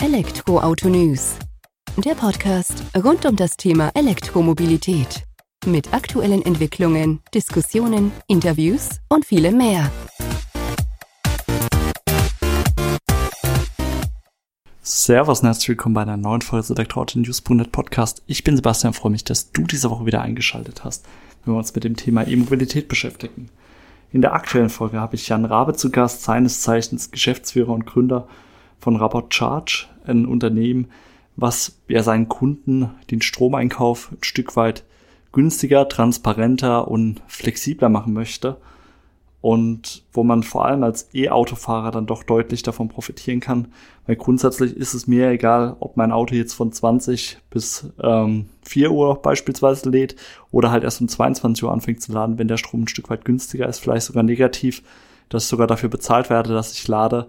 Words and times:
Elektroauto 0.00 0.88
News. 0.88 1.34
Der 1.96 2.14
Podcast 2.14 2.84
rund 2.96 3.26
um 3.26 3.34
das 3.34 3.56
Thema 3.56 3.90
Elektromobilität. 3.94 5.24
Mit 5.66 5.92
aktuellen 5.92 6.40
Entwicklungen, 6.42 7.18
Diskussionen, 7.34 8.12
Interviews 8.28 9.00
und 9.08 9.26
vielem 9.26 9.56
mehr. 9.56 9.90
Servus 14.82 15.40
und 15.40 15.46
herzlich 15.46 15.70
willkommen 15.70 15.96
bei 15.96 16.02
einer 16.02 16.16
neuen 16.16 16.42
Folge 16.42 16.68
des 16.68 16.70
Elektroauto-News.net 16.70 17.72
Podcast. 17.72 18.22
Ich 18.28 18.44
bin 18.44 18.54
Sebastian, 18.54 18.92
freue 18.94 19.10
mich, 19.10 19.24
dass 19.24 19.50
du 19.50 19.62
diese 19.62 19.90
Woche 19.90 20.06
wieder 20.06 20.22
eingeschaltet 20.22 20.84
hast, 20.84 21.06
wenn 21.44 21.54
wir 21.54 21.58
uns 21.58 21.74
mit 21.74 21.82
dem 21.82 21.96
Thema 21.96 22.24
E-Mobilität 22.24 22.86
beschäftigen. 22.86 23.48
In 24.12 24.22
der 24.22 24.32
aktuellen 24.32 24.70
Folge 24.70 25.00
habe 25.00 25.16
ich 25.16 25.28
Jan 25.28 25.44
Rabe 25.44 25.74
zu 25.74 25.90
Gast, 25.90 26.22
seines 26.22 26.62
Zeichens 26.62 27.10
Geschäftsführer 27.10 27.72
und 27.72 27.84
Gründer 27.84 28.28
von 28.78 28.96
Rabot 28.96 29.32
Charge, 29.34 29.86
ein 30.06 30.26
Unternehmen, 30.26 30.88
was 31.36 31.78
ja 31.88 32.02
seinen 32.02 32.28
Kunden 32.28 32.90
den 33.10 33.22
Stromeinkauf 33.22 34.10
ein 34.12 34.24
Stück 34.24 34.56
weit 34.56 34.84
günstiger, 35.32 35.88
transparenter 35.88 36.88
und 36.88 37.22
flexibler 37.26 37.88
machen 37.88 38.12
möchte 38.12 38.56
und 39.40 40.02
wo 40.12 40.24
man 40.24 40.42
vor 40.42 40.64
allem 40.64 40.82
als 40.82 41.14
E-Autofahrer 41.14 41.92
dann 41.92 42.06
doch 42.06 42.24
deutlich 42.24 42.62
davon 42.64 42.88
profitieren 42.88 43.38
kann, 43.38 43.68
weil 44.06 44.16
grundsätzlich 44.16 44.76
ist 44.76 44.94
es 44.94 45.06
mir 45.06 45.30
egal, 45.30 45.76
ob 45.78 45.96
mein 45.96 46.10
Auto 46.10 46.34
jetzt 46.34 46.54
von 46.54 46.72
20 46.72 47.38
bis 47.50 47.88
ähm, 48.02 48.46
4 48.62 48.90
Uhr 48.90 49.22
beispielsweise 49.22 49.88
lädt 49.90 50.16
oder 50.50 50.72
halt 50.72 50.82
erst 50.82 51.00
um 51.00 51.08
22 51.08 51.62
Uhr 51.62 51.72
anfängt 51.72 52.02
zu 52.02 52.12
laden, 52.12 52.38
wenn 52.38 52.48
der 52.48 52.56
Strom 52.56 52.82
ein 52.82 52.88
Stück 52.88 53.10
weit 53.10 53.24
günstiger 53.24 53.68
ist, 53.68 53.78
vielleicht 53.78 54.06
sogar 54.06 54.24
negativ, 54.24 54.82
dass 55.28 55.44
ich 55.44 55.48
sogar 55.48 55.68
dafür 55.68 55.88
bezahlt 55.88 56.30
werde, 56.30 56.52
dass 56.52 56.72
ich 56.72 56.88
lade 56.88 57.28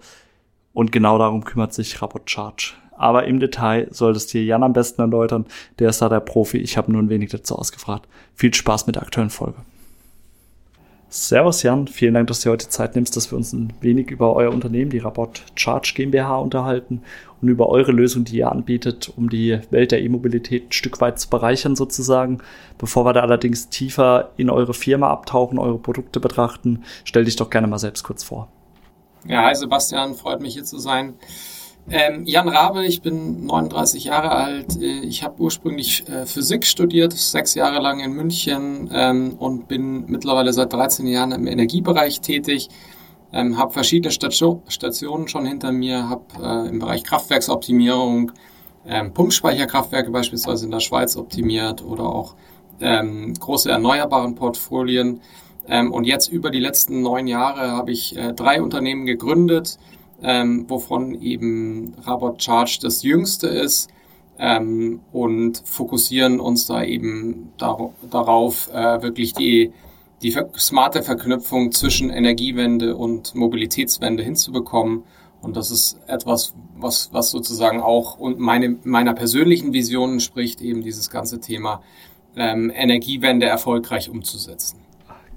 und 0.74 0.92
genau 0.92 1.18
darum 1.18 1.44
kümmert 1.44 1.74
sich 1.74 2.02
Rapport 2.02 2.30
Charge. 2.30 2.74
Aber 2.92 3.26
im 3.26 3.40
Detail 3.40 3.88
solltest 3.92 4.34
dir 4.34 4.44
Jan 4.44 4.64
am 4.64 4.74
besten 4.74 5.02
erläutern, 5.02 5.46
der 5.80 5.90
ist 5.90 6.02
da 6.02 6.10
der 6.10 6.20
Profi, 6.20 6.58
ich 6.58 6.78
habe 6.78 6.92
nur 6.92 7.02
ein 7.02 7.10
wenig 7.10 7.30
dazu 7.30 7.56
ausgefragt. 7.56 8.08
Viel 8.36 8.54
Spaß 8.54 8.88
mit 8.88 8.98
der 8.98 9.04
aktuellen 9.04 9.30
Folge. 9.30 9.58
Servus 11.12 11.64
Jan, 11.64 11.88
vielen 11.88 12.14
Dank, 12.14 12.28
dass 12.28 12.42
du 12.42 12.52
heute 12.52 12.70
Zeit 12.70 12.96
nimmst, 12.96 13.16
dass 13.18 13.32
wir 13.32 13.38
uns 13.38 13.52
ein 13.52 13.74
wenig 13.82 14.12
über 14.12 14.36
euer 14.36 14.52
Unternehmen, 14.52 14.92
die 14.92 15.00
Rapport 15.00 15.44
Charge 15.56 15.94
GmbH, 15.96 16.38
unterhalten 16.38 17.02
und 17.42 17.48
über 17.48 17.70
eure 17.70 17.92
Lösung, 17.92 18.26
die 18.26 18.38
ihr 18.38 18.52
anbietet, 18.52 19.12
um 19.16 19.28
die 19.28 19.60
Welt 19.72 19.92
der 19.92 20.04
E-Mobilität 20.04 20.68
ein 20.68 20.72
Stück 20.72 21.02
weit 21.02 21.20
zu 21.20 21.30
bereichern 21.30 21.76
sozusagen. 21.76 22.40
Bevor 22.78 23.06
wir 23.06 23.14
da 23.14 23.22
allerdings 23.22 23.70
tiefer 23.70 24.34
in 24.38 24.52
eure 24.52 24.76
Firma 24.76 25.10
abtauchen, 25.10 25.58
eure 25.58 25.80
Produkte 25.80 26.20
betrachten, 26.20 26.84
stell 27.06 27.26
dich 27.26 27.38
doch 27.38 27.50
gerne 27.50 27.66
mal 27.66 27.80
selbst 27.80 28.04
kurz 28.04 28.24
vor. 28.24 28.52
Ja, 29.28 29.44
hi 29.44 29.54
Sebastian, 29.54 30.16
freut 30.16 30.42
mich 30.42 30.54
hier 30.54 30.64
zu 30.64 30.80
sein. 30.80 31.16
Ähm, 31.90 32.24
Jan 32.26 32.48
Rabe, 32.48 32.86
ich 32.86 33.02
bin 33.02 33.46
39 33.46 34.06
Jahre 34.06 34.32
alt. 34.32 34.82
Äh, 34.82 35.02
ich 35.02 35.24
habe 35.24 35.42
ursprünglich 35.42 36.08
äh, 36.08 36.26
Physik 36.26 36.66
studiert, 36.66 37.12
sechs 37.14 37.54
Jahre 37.54 37.80
lang 37.80 38.00
in 38.00 38.14
München 38.14 38.90
ähm, 38.94 39.36
und 39.38 39.68
bin 39.68 40.06
mittlerweile 40.06 40.54
seit 40.54 40.72
13 40.72 41.06
Jahren 41.06 41.34
im 41.34 41.48
Energiebereich 41.48 42.22
tätig. 42.22 42.70
Ähm, 43.34 43.58
habe 43.58 43.74
verschiedene 43.74 44.12
Station, 44.12 44.62
Stationen 44.70 45.28
schon 45.28 45.46
hinter 45.46 45.72
mir, 45.74 46.10
habe 46.10 46.24
äh, 46.42 46.70
im 46.70 46.80
Bereich 46.80 47.04
Kraftwerksoptimierung, 47.04 48.32
ähm, 48.88 49.14
Pumpspeicherkraftwerke 49.14 50.12
beispielsweise 50.12 50.66
in 50.66 50.72
der 50.72 50.80
Schweiz 50.80 51.18
optimiert 51.18 51.84
oder 51.84 52.04
auch 52.04 52.36
ähm, 52.80 53.34
große 53.34 53.70
erneuerbaren 53.70 54.36
Portfolien. 54.36 55.20
Ähm, 55.70 55.92
und 55.92 56.06
jetzt 56.06 56.28
über 56.32 56.50
die 56.50 56.60
letzten 56.60 57.02
neun 57.02 57.28
Jahre 57.28 57.72
habe 57.72 57.92
ich 57.92 58.18
äh, 58.18 58.34
drei 58.34 58.62
Unternehmen 58.62 59.06
gegründet 59.06 59.78
ähm, 60.22 60.66
wovon 60.68 61.22
eben 61.22 61.94
Rabot 62.04 62.42
Charge 62.42 62.80
das 62.82 63.04
jüngste 63.04 63.48
ist 63.48 63.90
ähm, 64.38 65.02
und 65.12 65.62
fokussieren 65.66 66.40
uns 66.40 66.66
da 66.66 66.84
eben 66.84 67.52
dar 67.58 67.92
darauf, 68.10 68.70
äh, 68.74 69.02
wirklich 69.02 69.34
die, 69.34 69.72
die 70.22 70.36
smarte 70.58 71.04
Verknüpfung 71.04 71.72
zwischen 71.72 72.10
Energiewende 72.10 72.96
und 72.96 73.36
Mobilitätswende 73.36 74.24
hinzubekommen. 74.24 75.04
Und 75.42 75.56
das 75.56 75.72
ist 75.72 75.98
etwas, 76.08 76.54
was, 76.78 77.14
was 77.14 77.32
sozusagen 77.32 77.80
auch 77.80 78.20
und 78.20 78.40
meine, 78.40 78.78
meiner 78.84 79.14
persönlichen 79.14 79.72
Vision 79.72 80.14
entspricht, 80.14 80.62
eben 80.62 80.82
dieses 80.82 81.10
ganze 81.10 81.40
Thema 81.40 81.82
Energiewende 82.36 83.48
erfolgreich 83.48 84.10
umzusetzen 84.10 84.80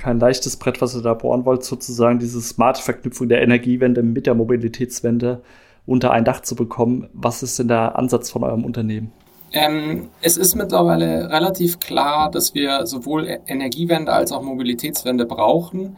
kein 0.02 0.18
leichtes 0.18 0.56
Brett, 0.56 0.80
was 0.80 0.96
ihr 0.96 1.02
da 1.02 1.14
bohren 1.14 1.44
wollt, 1.44 1.62
sozusagen 1.62 2.18
diese 2.18 2.40
smarte 2.40 2.82
Verknüpfung 2.82 3.28
der 3.28 3.40
Energiewende 3.40 4.02
mit 4.02 4.26
der 4.26 4.34
Mobilitätswende 4.34 5.42
unter 5.86 6.10
ein 6.10 6.24
Dach 6.24 6.40
zu 6.40 6.56
bekommen. 6.56 7.08
Was 7.12 7.44
ist 7.44 7.60
denn 7.60 7.68
der 7.68 7.96
Ansatz 7.96 8.28
von 8.28 8.42
eurem 8.42 8.64
Unternehmen? 8.64 9.12
Ähm, 9.52 10.08
es 10.20 10.36
ist 10.36 10.56
mittlerweile 10.56 11.30
relativ 11.30 11.78
klar, 11.78 12.32
dass 12.32 12.52
wir 12.52 12.84
sowohl 12.84 13.28
e- 13.28 13.38
Energiewende 13.46 14.12
als 14.12 14.32
auch 14.32 14.42
Mobilitätswende 14.42 15.24
brauchen. 15.24 15.96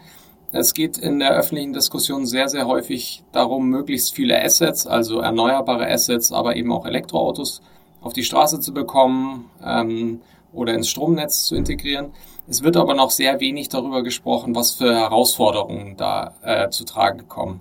Es 0.53 0.75
geht 0.75 0.99
in 0.99 1.19
der 1.19 1.31
öffentlichen 1.31 1.73
Diskussion 1.73 2.27
sehr, 2.27 2.49
sehr 2.49 2.67
häufig 2.67 3.25
darum, 3.33 3.71
möglichst 3.71 4.15
viele 4.15 4.39
Assets, 4.43 4.87
also 4.87 5.21
erneuerbare 5.21 5.91
Assets, 5.91 6.31
aber 6.31 6.57
eben 6.57 6.73
auch 6.73 6.85
Elektroautos 6.85 7.63
auf 8.03 8.13
die 8.13 8.23
Straße 8.23 8.61
zu 8.61 8.75
bekommen 8.75 9.47
ähm, 9.65 10.21
oder 10.53 10.75
ins 10.75 10.91
Stromnetz 10.91 11.47
zu 11.47 11.57
integrieren. 11.57 12.13
Es 12.47 12.63
wird 12.63 12.77
aber 12.77 12.95
noch 12.95 13.11
sehr 13.11 13.41
wenig 13.41 13.71
darüber 13.71 14.03
gesprochen, 14.03 14.55
was 14.55 14.73
für 14.73 14.95
Herausforderungen 14.95 15.97
da 15.97 16.35
äh, 16.43 16.69
zu 16.69 16.85
tragen 16.85 17.27
kommen. 17.27 17.61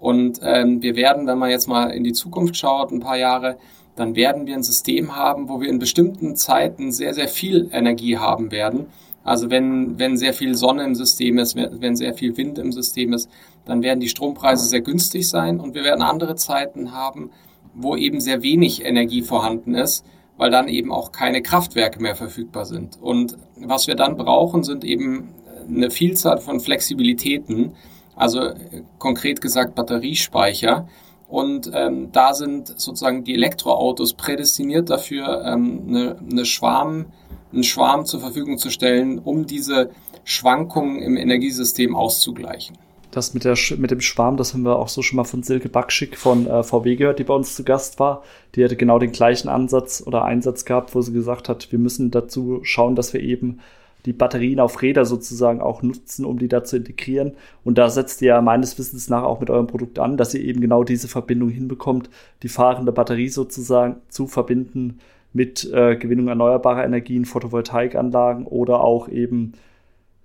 Und 0.00 0.40
ähm, 0.42 0.82
wir 0.82 0.96
werden, 0.96 1.26
wenn 1.26 1.38
man 1.38 1.50
jetzt 1.50 1.68
mal 1.68 1.90
in 1.90 2.02
die 2.02 2.14
Zukunft 2.14 2.56
schaut, 2.56 2.90
ein 2.90 3.00
paar 3.00 3.18
Jahre, 3.18 3.58
dann 3.94 4.16
werden 4.16 4.46
wir 4.46 4.54
ein 4.54 4.62
System 4.62 5.16
haben, 5.16 5.50
wo 5.50 5.60
wir 5.60 5.68
in 5.68 5.78
bestimmten 5.78 6.34
Zeiten 6.34 6.92
sehr, 6.92 7.12
sehr 7.12 7.28
viel 7.28 7.68
Energie 7.72 8.16
haben 8.16 8.50
werden. 8.50 8.86
Also 9.22 9.50
wenn, 9.50 9.98
wenn 9.98 10.16
sehr 10.16 10.32
viel 10.32 10.54
Sonne 10.54 10.84
im 10.84 10.94
System 10.94 11.38
ist, 11.38 11.54
wenn 11.54 11.94
sehr 11.94 12.14
viel 12.14 12.36
Wind 12.38 12.58
im 12.58 12.72
System 12.72 13.12
ist, 13.12 13.30
dann 13.66 13.82
werden 13.82 14.00
die 14.00 14.08
Strompreise 14.08 14.64
sehr 14.64 14.80
günstig 14.80 15.28
sein 15.28 15.60
und 15.60 15.74
wir 15.74 15.84
werden 15.84 16.02
andere 16.02 16.36
Zeiten 16.36 16.92
haben, 16.92 17.30
wo 17.74 17.96
eben 17.96 18.18
sehr 18.20 18.42
wenig 18.42 18.84
Energie 18.84 19.22
vorhanden 19.22 19.74
ist 19.74 20.04
weil 20.36 20.50
dann 20.50 20.68
eben 20.68 20.92
auch 20.92 21.12
keine 21.12 21.42
Kraftwerke 21.42 22.00
mehr 22.00 22.16
verfügbar 22.16 22.64
sind. 22.64 22.98
Und 23.00 23.38
was 23.56 23.86
wir 23.86 23.94
dann 23.94 24.16
brauchen, 24.16 24.64
sind 24.64 24.84
eben 24.84 25.34
eine 25.68 25.90
Vielzahl 25.90 26.38
von 26.38 26.60
Flexibilitäten, 26.60 27.74
also 28.16 28.50
konkret 28.98 29.40
gesagt 29.40 29.74
Batteriespeicher. 29.74 30.88
Und 31.28 31.70
ähm, 31.72 32.12
da 32.12 32.34
sind 32.34 32.68
sozusagen 32.68 33.24
die 33.24 33.34
Elektroautos 33.34 34.14
prädestiniert 34.14 34.90
dafür, 34.90 35.44
ähm, 35.46 35.84
eine, 35.88 36.16
eine 36.30 36.44
Schwarm, 36.44 37.06
einen 37.52 37.64
Schwarm 37.64 38.04
zur 38.04 38.20
Verfügung 38.20 38.58
zu 38.58 38.70
stellen, 38.70 39.18
um 39.18 39.46
diese 39.46 39.90
Schwankungen 40.24 41.00
im 41.00 41.16
Energiesystem 41.16 41.96
auszugleichen. 41.96 42.76
Das 43.12 43.34
mit, 43.34 43.44
der, 43.44 43.56
mit 43.76 43.90
dem 43.90 44.00
Schwarm, 44.00 44.38
das 44.38 44.54
haben 44.54 44.62
wir 44.62 44.78
auch 44.78 44.88
so 44.88 45.02
schon 45.02 45.18
mal 45.18 45.24
von 45.24 45.42
Silke 45.42 45.68
Backschick 45.68 46.16
von 46.16 46.46
äh, 46.46 46.62
VW 46.62 46.96
gehört, 46.96 47.18
die 47.18 47.24
bei 47.24 47.34
uns 47.34 47.54
zu 47.54 47.62
Gast 47.62 48.00
war. 48.00 48.22
Die 48.54 48.64
hatte 48.64 48.74
genau 48.74 48.98
den 48.98 49.12
gleichen 49.12 49.48
Ansatz 49.48 50.02
oder 50.04 50.24
Einsatz 50.24 50.64
gehabt, 50.64 50.94
wo 50.94 51.02
sie 51.02 51.12
gesagt 51.12 51.50
hat, 51.50 51.70
wir 51.70 51.78
müssen 51.78 52.10
dazu 52.10 52.60
schauen, 52.62 52.96
dass 52.96 53.12
wir 53.12 53.20
eben 53.20 53.60
die 54.06 54.14
Batterien 54.14 54.60
auf 54.60 54.80
Räder 54.80 55.04
sozusagen 55.04 55.60
auch 55.60 55.82
nutzen, 55.82 56.24
um 56.24 56.38
die 56.38 56.48
da 56.48 56.64
zu 56.64 56.78
integrieren. 56.78 57.32
Und 57.64 57.76
da 57.76 57.90
setzt 57.90 58.22
ihr 58.22 58.28
ja 58.28 58.40
meines 58.40 58.78
Wissens 58.78 59.10
nach 59.10 59.24
auch 59.24 59.40
mit 59.40 59.50
eurem 59.50 59.66
Produkt 59.66 59.98
an, 59.98 60.16
dass 60.16 60.32
ihr 60.32 60.40
eben 60.40 60.62
genau 60.62 60.82
diese 60.82 61.06
Verbindung 61.06 61.50
hinbekommt, 61.50 62.08
die 62.42 62.48
fahrende 62.48 62.92
Batterie 62.92 63.28
sozusagen 63.28 63.96
zu 64.08 64.26
verbinden 64.26 65.00
mit 65.34 65.70
äh, 65.70 65.96
Gewinnung 65.96 66.28
erneuerbarer 66.28 66.84
Energien, 66.84 67.26
Photovoltaikanlagen 67.26 68.46
oder 68.46 68.80
auch 68.80 69.08
eben 69.08 69.52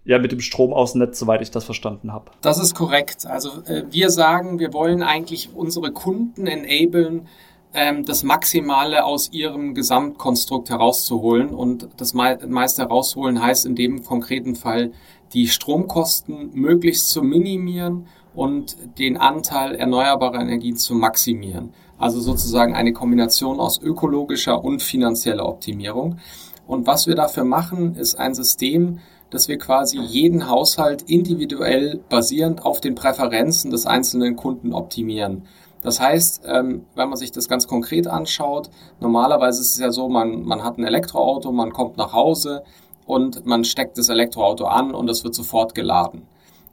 ja 0.08 0.18
mit 0.20 0.32
dem 0.32 0.40
Strom 0.40 0.74
aus 0.74 0.94
dem 0.94 1.00
Netz, 1.00 1.20
soweit 1.20 1.42
ich 1.42 1.52
das 1.52 1.66
verstanden 1.66 2.14
habe. 2.14 2.32
Das 2.42 2.58
ist 2.60 2.74
korrekt. 2.74 3.26
Also 3.28 3.62
äh, 3.66 3.84
wir 3.92 4.10
sagen, 4.10 4.58
wir 4.58 4.74
wollen 4.74 5.04
eigentlich 5.04 5.50
unsere 5.54 5.92
Kunden 5.92 6.48
enablen, 6.48 7.28
ähm, 7.74 8.06
das 8.06 8.24
Maximale 8.24 9.04
aus 9.04 9.32
ihrem 9.34 9.74
Gesamtkonstrukt 9.74 10.70
herauszuholen. 10.70 11.50
Und 11.50 11.90
das 11.98 12.14
me 12.14 12.40
meiste 12.48 12.84
herausholen 12.84 13.42
heißt 13.42 13.66
in 13.66 13.76
dem 13.76 14.04
konkreten 14.04 14.56
Fall, 14.56 14.92
die 15.34 15.50
Stromkosten 15.50 16.52
möglichst 16.54 17.10
zu 17.10 17.22
minimieren 17.22 18.08
und 18.34 18.78
den 18.98 19.18
Anteil 19.18 19.76
erneuerbarer 19.76 20.40
Energien 20.40 20.78
zu 20.78 20.96
maximieren. 20.96 21.74
Also 21.98 22.22
sozusagen 22.22 22.76
eine 22.76 22.94
Kombination 22.94 23.60
aus 23.60 23.82
ökologischer 23.82 24.64
und 24.64 24.82
finanzieller 24.82 25.46
Optimierung. 25.46 26.20
Und 26.66 26.88
was 26.88 27.08
wir 27.08 27.16
dafür 27.16 27.44
machen, 27.44 27.96
ist 27.96 28.16
ein 28.16 28.36
System, 28.36 29.00
dass 29.30 29.48
wir 29.48 29.58
quasi 29.58 30.00
jeden 30.00 30.50
Haushalt 30.50 31.04
individuell 31.04 32.00
basierend 32.10 32.66
auf 32.66 32.82
den 32.82 32.96
Präferenzen 32.96 33.72
des 33.72 33.86
einzelnen 33.86 34.36
Kunden 34.36 34.74
optimieren. 34.74 35.44
Das 35.82 36.00
heißt, 36.00 36.44
ähm, 36.46 36.86
wenn 36.96 37.10
man 37.10 37.18
sich 37.18 37.32
das 37.32 37.48
ganz 37.48 37.68
konkret 37.68 38.08
anschaut, 38.08 38.70
normalerweise 39.00 39.62
ist 39.62 39.72
es 39.72 39.80
ja 39.80 39.92
so, 39.92 40.10
man, 40.10 40.44
man 40.44 40.64
hat 40.64 40.78
ein 40.78 40.84
Elektroauto, 40.84 41.52
man 41.52 41.72
kommt 41.72 41.98
nach 41.98 42.14
Hause 42.14 42.64
und 43.06 43.46
man 43.46 43.64
steckt 43.64 43.98
das 43.98 44.10
Elektroauto 44.10 44.66
an 44.66 44.94
und 44.94 45.10
es 45.10 45.24
wird 45.24 45.36
sofort 45.36 45.76
geladen. 45.76 46.24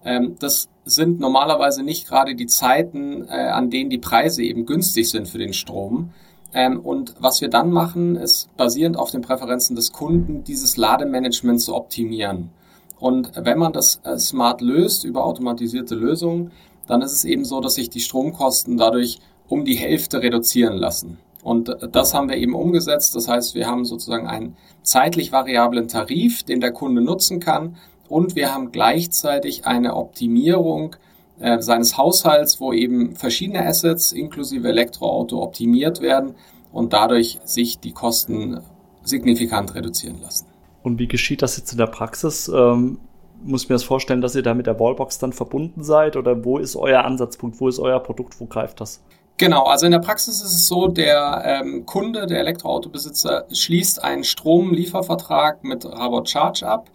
Ähm, 0.05 0.37
das 0.39 0.69
sind 0.85 1.21
normalerweise 1.21 1.83
nicht 1.83 2.09
gerade 2.09 2.35
die 2.35 2.47
Zeiten, 2.47 3.27
äh, 3.29 3.49
an 3.49 3.71
denen 3.71 3.91
die 3.91 3.99
Preise 3.99 4.43
eben 4.43 4.67
günstig 4.67 5.11
sind 5.11 5.29
für 5.29 5.39
den 5.39 5.53
Strom. 5.53 6.11
Ähm, 6.55 6.81
und 6.81 7.15
was 7.19 7.41
wir 7.41 7.49
dann 7.49 7.71
machen, 7.71 8.17
ist 8.17 8.49
basierend 8.57 8.97
auf 8.97 9.11
den 9.11 9.21
Präferenzen 9.21 9.77
des 9.77 9.93
Kunden 9.93 10.45
dieses 10.45 10.77
Lademanagement 10.77 11.61
zu 11.61 11.75
optimieren. 11.75 12.51
Und 12.99 13.33
wenn 13.35 13.59
man 13.59 13.73
das 13.73 14.01
äh, 14.05 14.19
smart 14.19 14.61
löst 14.61 15.05
über 15.05 15.25
automatisierte 15.25 15.95
Lösungen, 15.97 16.53
dann 16.87 17.03
ist 17.03 17.13
es 17.13 17.25
eben 17.25 17.45
so, 17.45 17.61
dass 17.61 17.75
sich 17.75 17.91
die 17.91 18.01
Stromkosten 18.01 18.77
dadurch 18.77 19.19
um 19.49 19.65
die 19.65 19.75
Hälfte 19.75 20.23
reduzieren 20.23 20.77
lassen. 20.77 21.19
Und 21.43 21.77
das 21.93 22.15
haben 22.15 22.31
wir 22.31 22.37
eben 22.37 22.55
umgesetzt. 22.55 23.15
Das 23.15 23.29
heißt, 23.29 23.55
wir 23.55 23.67
haben 23.67 23.85
sozusagen 23.85 24.27
einen 24.27 24.57
zeitlich 24.83 25.31
variablen 25.31 25.89
Tarif, 25.89 26.43
den 26.43 26.61
der 26.61 26.73
Kunde 26.73 27.03
nutzen 27.03 27.41
kann. 27.41 27.77
Und 28.09 28.35
wir 28.35 28.55
haben 28.55 28.73
gleichzeitig 28.73 29.67
eine 29.67 29.97
Optimierung 29.97 30.97
äh, 31.45 31.61
seines 31.61 31.99
Haushalts, 31.99 32.59
wo 32.59 32.73
eben 32.73 33.17
verschiedene 33.17 33.67
Assets 33.67 34.13
inklusive 34.13 34.67
Elektroauto 34.67 35.43
optimiert 35.43 36.01
werden 36.01 36.37
und 36.73 36.95
dadurch 36.95 37.39
sich 37.45 37.79
die 37.79 37.93
Kosten 37.93 38.61
signifikant 39.03 39.75
reduzieren 39.75 40.23
lassen. 40.23 40.47
Und 40.83 40.99
wie 40.99 41.07
geschieht 41.07 41.43
das 41.43 41.59
jetzt 41.59 41.73
in 41.73 41.79
der 41.79 41.87
Praxis? 41.87 42.49
Ähm, 42.49 42.99
muss 43.43 43.69
mir 43.69 43.75
das 43.75 43.85
vorstellen, 43.85 44.23
dass 44.23 44.35
ihr 44.35 44.43
da 44.43 44.55
mit 44.55 44.67
der 44.67 44.81
Wallbox 44.81 45.19
dann 45.19 45.35
verbunden 45.35 45.85
seid 45.85 46.17
oder 46.17 46.47
wo 46.47 46.57
ist 46.57 46.77
euer 46.77 47.05
Ansatzpunkt? 47.05 47.61
Wo 47.61 47.69
ist 47.69 47.79
euer 47.79 48.01
Produkt? 48.01 48.41
Wo 48.41 48.47
greift 48.47 48.81
das? 48.81 49.03
Genau, 49.37 49.65
also 49.65 49.85
in 49.85 49.93
der 49.93 49.99
Praxis 49.99 50.37
ist 50.37 50.53
es 50.55 50.67
so, 50.67 50.89
der 50.89 51.43
ähm, 51.45 51.85
Kunde, 51.85 52.27
der 52.27 52.41
Elektroautobesitzer, 52.41 53.45
schließt 53.53 54.03
einen 54.03 54.25
Stromliefervertrag 54.25 55.63
mit 55.63 55.85
Rabot 55.85 56.31
Charge 56.31 56.67
ab. 56.67 56.89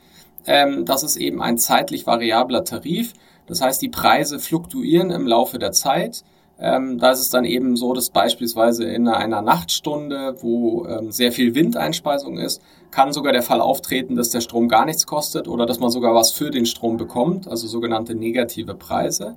Ähm, 0.47 0.85
das 0.85 1.03
ist 1.03 1.17
eben 1.17 1.39
ein 1.39 1.59
zeitlich 1.59 2.07
variabler 2.07 2.63
Tarif. 2.63 3.13
Das 3.49 3.61
heißt, 3.61 3.81
die 3.81 3.89
Preise 3.89 4.39
fluktuieren 4.39 5.09
im 5.09 5.27
Laufe 5.27 5.59
der 5.59 5.71
Zeit. 5.71 6.23
Ähm, 6.59 6.99
da 6.99 7.11
ist 7.11 7.19
es 7.19 7.29
dann 7.29 7.45
eben 7.45 7.75
so, 7.75 7.93
dass 7.93 8.09
beispielsweise 8.09 8.83
in 8.83 9.07
einer 9.07 9.41
Nachtstunde, 9.41 10.35
wo 10.41 10.85
ähm, 10.85 11.11
sehr 11.11 11.31
viel 11.31 11.55
Windeinspeisung 11.55 12.37
ist, 12.37 12.61
kann 12.91 13.11
sogar 13.11 13.33
der 13.33 13.41
Fall 13.41 13.61
auftreten, 13.61 14.15
dass 14.15 14.29
der 14.29 14.41
Strom 14.41 14.67
gar 14.67 14.85
nichts 14.85 15.07
kostet 15.07 15.47
oder 15.47 15.65
dass 15.65 15.79
man 15.79 15.89
sogar 15.89 16.13
was 16.13 16.31
für 16.31 16.51
den 16.51 16.65
Strom 16.65 16.97
bekommt, 16.97 17.47
also 17.47 17.67
sogenannte 17.67 18.13
negative 18.13 18.75
Preise. 18.75 19.35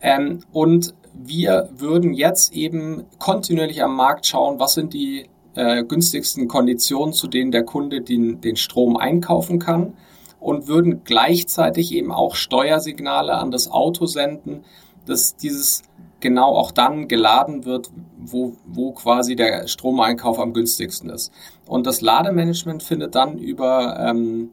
Ähm, 0.00 0.40
und 0.52 0.94
wir 1.14 1.70
würden 1.76 2.14
jetzt 2.14 2.52
eben 2.52 3.04
kontinuierlich 3.18 3.82
am 3.82 3.96
Markt 3.96 4.26
schauen, 4.26 4.60
was 4.60 4.74
sind 4.74 4.92
die 4.92 5.28
äh, 5.54 5.82
günstigsten 5.82 6.46
Konditionen, 6.46 7.14
zu 7.14 7.26
denen 7.26 7.50
der 7.50 7.64
Kunde 7.64 8.02
den, 8.02 8.40
den 8.40 8.56
Strom 8.56 8.96
einkaufen 8.96 9.58
kann 9.58 9.94
und 10.40 10.66
würden 10.66 11.04
gleichzeitig 11.04 11.94
eben 11.94 12.10
auch 12.10 12.34
Steuersignale 12.34 13.34
an 13.34 13.50
das 13.50 13.70
Auto 13.70 14.06
senden, 14.06 14.64
dass 15.06 15.36
dieses 15.36 15.82
genau 16.20 16.54
auch 16.54 16.70
dann 16.70 17.08
geladen 17.08 17.64
wird, 17.64 17.90
wo, 18.18 18.54
wo 18.66 18.92
quasi 18.92 19.36
der 19.36 19.66
Stromeinkauf 19.68 20.38
am 20.38 20.52
günstigsten 20.52 21.10
ist. 21.10 21.32
Und 21.66 21.86
das 21.86 22.00
Lademanagement 22.00 22.82
findet 22.82 23.14
dann 23.14 23.38
über, 23.38 23.98
ähm, 23.98 24.50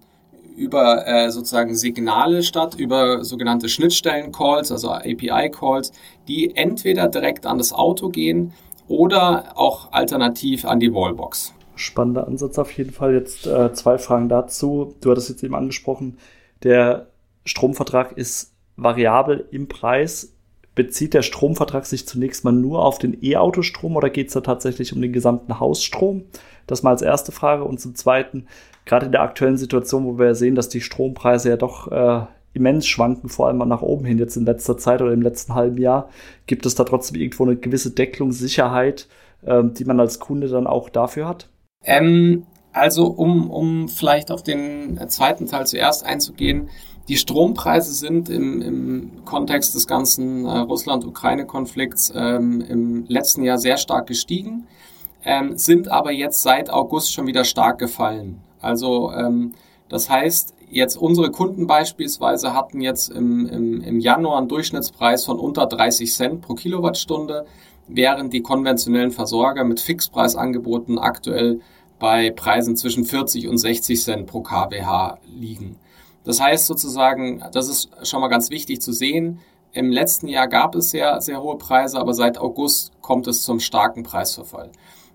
über 0.55 1.05
äh, 1.07 1.29
sozusagen 1.29 1.75
Signale 1.75 2.43
statt, 2.43 2.75
über 2.75 3.23
sogenannte 3.23 3.69
Schnittstellen-Calls, 3.69 4.71
also 4.71 4.91
API-Calls, 4.91 5.91
die 6.27 6.55
entweder 6.55 7.07
direkt 7.07 7.45
an 7.45 7.57
das 7.57 7.73
Auto 7.73 8.09
gehen 8.09 8.53
oder 8.87 9.53
auch 9.55 9.91
alternativ 9.91 10.65
an 10.65 10.79
die 10.79 10.93
Wallbox. 10.93 11.53
Spannender 11.77 12.27
Ansatz 12.27 12.57
auf 12.59 12.71
jeden 12.71 12.91
Fall. 12.91 13.13
Jetzt 13.13 13.47
äh, 13.47 13.73
zwei 13.73 13.97
Fragen 13.97 14.29
dazu. 14.29 14.95
Du 15.01 15.11
hattest 15.11 15.29
jetzt 15.29 15.43
eben 15.43 15.55
angesprochen, 15.55 16.17
der 16.63 17.07
Stromvertrag 17.45 18.17
ist 18.17 18.53
variabel 18.75 19.45
im 19.51 19.67
Preis 19.67 20.33
bezieht 20.77 21.15
der 21.15 21.23
Stromvertrag 21.23 21.87
sich 21.87 22.07
zunächst 22.07 22.45
mal 22.45 22.53
nur 22.53 22.85
auf 22.85 22.99
den 22.99 23.17
E-Autostrom 23.21 23.95
oder 23.95 24.11
geht 24.11 24.27
es 24.27 24.33
da 24.33 24.41
tatsächlich 24.41 24.93
um 24.93 25.01
den 25.01 25.11
gesamten 25.11 25.59
Hausstrom? 25.59 26.25
Das 26.67 26.83
mal 26.83 26.91
als 26.91 27.01
erste 27.01 27.31
Frage. 27.31 27.63
Und 27.63 27.81
zum 27.81 27.95
Zweiten, 27.95 28.45
gerade 28.85 29.07
in 29.07 29.11
der 29.11 29.23
aktuellen 29.23 29.57
Situation, 29.57 30.05
wo 30.05 30.19
wir 30.19 30.35
sehen, 30.35 30.53
dass 30.53 30.69
die 30.69 30.81
Strompreise 30.81 31.49
ja 31.49 31.57
doch 31.57 31.91
äh, 31.91 32.25
immens 32.53 32.85
schwanken, 32.85 33.27
vor 33.27 33.47
allem 33.47 33.57
nach 33.57 33.81
oben 33.81 34.05
hin 34.05 34.19
jetzt 34.19 34.37
in 34.37 34.45
letzter 34.45 34.77
Zeit 34.77 35.01
oder 35.01 35.13
im 35.13 35.23
letzten 35.23 35.55
halben 35.55 35.79
Jahr, 35.79 36.09
gibt 36.45 36.65
es 36.67 36.75
da 36.75 36.83
trotzdem 36.83 37.19
irgendwo 37.19 37.43
eine 37.43 37.55
gewisse 37.55 37.91
Decklungssicherheit, 37.91 39.07
äh, 39.47 39.63
die 39.63 39.85
man 39.85 39.99
als 39.99 40.19
Kunde 40.19 40.47
dann 40.47 40.67
auch 40.67 40.89
dafür 40.89 41.27
hat? 41.27 41.49
Ähm, 41.87 42.45
also 42.73 43.07
um, 43.07 43.49
um 43.49 43.89
vielleicht 43.89 44.29
auf 44.29 44.43
den 44.43 44.99
zweiten 45.09 45.47
Teil 45.47 45.65
zuerst 45.65 46.05
einzugehen, 46.05 46.69
die 47.07 47.15
Strompreise 47.15 47.93
sind 47.93 48.29
im, 48.29 48.61
im 48.61 49.25
Kontext 49.25 49.73
des 49.73 49.87
ganzen 49.87 50.45
äh, 50.45 50.57
Russland-Ukraine-Konflikts 50.59 52.13
ähm, 52.15 52.61
im 52.61 53.05
letzten 53.07 53.43
Jahr 53.43 53.57
sehr 53.57 53.77
stark 53.77 54.07
gestiegen, 54.07 54.67
ähm, 55.23 55.57
sind 55.57 55.89
aber 55.89 56.11
jetzt 56.11 56.43
seit 56.43 56.69
August 56.69 57.13
schon 57.13 57.25
wieder 57.25 57.45
stark 57.45 57.79
gefallen. 57.79 58.41
Also 58.61 59.11
ähm, 59.13 59.53
das 59.87 60.09
heißt, 60.09 60.53
jetzt 60.69 60.97
unsere 60.97 61.31
Kunden 61.31 61.65
beispielsweise 61.65 62.53
hatten 62.53 62.81
jetzt 62.81 63.09
im, 63.09 63.47
im, 63.47 63.81
im 63.81 63.99
Januar 63.99 64.37
einen 64.37 64.49
Durchschnittspreis 64.49 65.23
von 65.23 65.39
unter 65.39 65.65
30 65.65 66.13
Cent 66.13 66.41
pro 66.41 66.55
Kilowattstunde, 66.55 67.45
während 67.87 68.33
die 68.33 68.41
konventionellen 68.41 69.11
Versorger 69.11 69.63
mit 69.63 69.79
Fixpreisangeboten 69.79 70.99
aktuell 70.99 71.61
bei 71.99 72.31
Preisen 72.31 72.75
zwischen 72.75 73.05
40 73.05 73.47
und 73.47 73.57
60 73.57 74.01
Cent 74.01 74.27
pro 74.27 74.41
kWh 74.41 75.17
liegen. 75.25 75.77
Das 76.23 76.41
heißt 76.41 76.67
sozusagen, 76.67 77.43
das 77.53 77.69
ist 77.69 77.89
schon 78.03 78.21
mal 78.21 78.27
ganz 78.27 78.49
wichtig 78.49 78.81
zu 78.81 78.91
sehen. 78.91 79.39
Im 79.71 79.91
letzten 79.91 80.27
Jahr 80.27 80.47
gab 80.47 80.75
es 80.75 80.89
sehr, 80.89 81.21
sehr 81.21 81.41
hohe 81.41 81.57
Preise, 81.57 81.97
aber 81.99 82.13
seit 82.13 82.37
August 82.37 82.91
kommt 83.01 83.27
es 83.27 83.43
zum 83.43 83.59
starken 83.59 84.03
Preisverfall. 84.03 84.71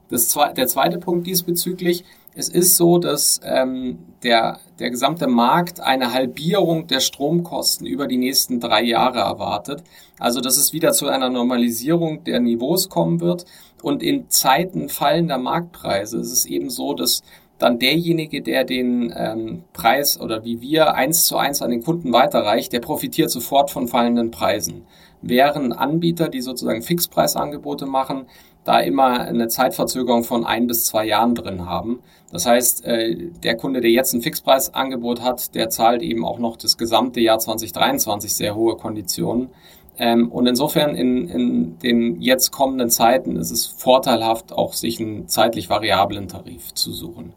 Das, 0.08 0.36
der 0.56 0.66
zweite 0.66 0.98
Punkt 0.98 1.26
diesbezüglich, 1.26 2.04
es 2.34 2.48
ist 2.48 2.76
so, 2.76 2.98
dass 2.98 3.40
ähm, 3.44 3.98
der, 4.22 4.58
der 4.78 4.90
gesamte 4.90 5.26
Markt 5.26 5.80
eine 5.80 6.12
Halbierung 6.12 6.86
der 6.86 7.00
Stromkosten 7.00 7.86
über 7.86 8.06
die 8.06 8.16
nächsten 8.16 8.58
drei 8.58 8.82
Jahre 8.82 9.18
erwartet. 9.18 9.82
Also 10.18 10.40
dass 10.40 10.56
es 10.56 10.72
wieder 10.72 10.92
zu 10.92 11.08
einer 11.08 11.28
Normalisierung 11.28 12.24
der 12.24 12.40
Niveaus 12.40 12.88
kommen 12.88 13.20
wird. 13.20 13.44
Und 13.82 14.02
in 14.02 14.30
Zeiten 14.30 14.88
fallender 14.88 15.38
Marktpreise 15.38 16.18
ist 16.18 16.32
es 16.32 16.46
eben 16.46 16.70
so, 16.70 16.94
dass 16.94 17.22
dann 17.58 17.78
derjenige, 17.78 18.42
der 18.42 18.64
den 18.64 19.12
ähm, 19.16 19.64
Preis 19.72 20.20
oder 20.20 20.44
wie 20.44 20.60
wir 20.60 20.94
eins 20.94 21.26
zu 21.26 21.36
eins 21.36 21.62
an 21.62 21.70
den 21.70 21.82
Kunden 21.82 22.12
weiterreicht, 22.12 22.72
der 22.72 22.80
profitiert 22.80 23.30
sofort 23.30 23.70
von 23.70 23.88
fallenden 23.88 24.30
Preisen. 24.30 24.84
Während 25.20 25.78
Anbieter, 25.78 26.28
die 26.28 26.40
sozusagen 26.40 26.82
Fixpreisangebote 26.82 27.86
machen, 27.86 28.26
da 28.64 28.78
immer 28.80 29.20
eine 29.20 29.48
Zeitverzögerung 29.48 30.24
von 30.24 30.44
ein 30.44 30.66
bis 30.66 30.84
zwei 30.84 31.06
Jahren 31.06 31.34
drin 31.34 31.66
haben. 31.66 32.00
Das 32.30 32.46
heißt, 32.46 32.84
äh, 32.84 33.30
der 33.42 33.56
Kunde, 33.56 33.80
der 33.80 33.90
jetzt 33.90 34.14
ein 34.14 34.22
Fixpreisangebot 34.22 35.20
hat, 35.20 35.54
der 35.54 35.68
zahlt 35.68 36.02
eben 36.02 36.24
auch 36.24 36.38
noch 36.38 36.56
das 36.56 36.78
gesamte 36.78 37.20
Jahr 37.20 37.38
2023 37.38 38.34
sehr 38.34 38.54
hohe 38.54 38.76
Konditionen. 38.76 39.50
Ähm, 39.98 40.30
und 40.30 40.46
insofern 40.46 40.94
in, 40.94 41.28
in 41.28 41.78
den 41.80 42.20
jetzt 42.20 42.50
kommenden 42.50 42.88
Zeiten 42.88 43.36
ist 43.36 43.50
es 43.50 43.66
vorteilhaft, 43.66 44.52
auch 44.52 44.72
sich 44.72 45.00
einen 45.00 45.28
zeitlich 45.28 45.68
variablen 45.68 46.28
Tarif 46.28 46.72
zu 46.72 46.92
suchen. 46.92 47.34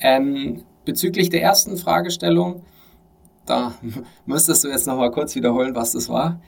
Ähm, 0.00 0.64
bezüglich 0.84 1.30
der 1.30 1.42
ersten 1.42 1.76
Fragestellung, 1.76 2.62
da 3.46 3.74
müsstest 4.26 4.64
du 4.64 4.68
jetzt 4.68 4.86
nochmal 4.86 5.10
kurz 5.10 5.34
wiederholen, 5.34 5.74
was 5.74 5.92
das 5.92 6.08
war. 6.08 6.40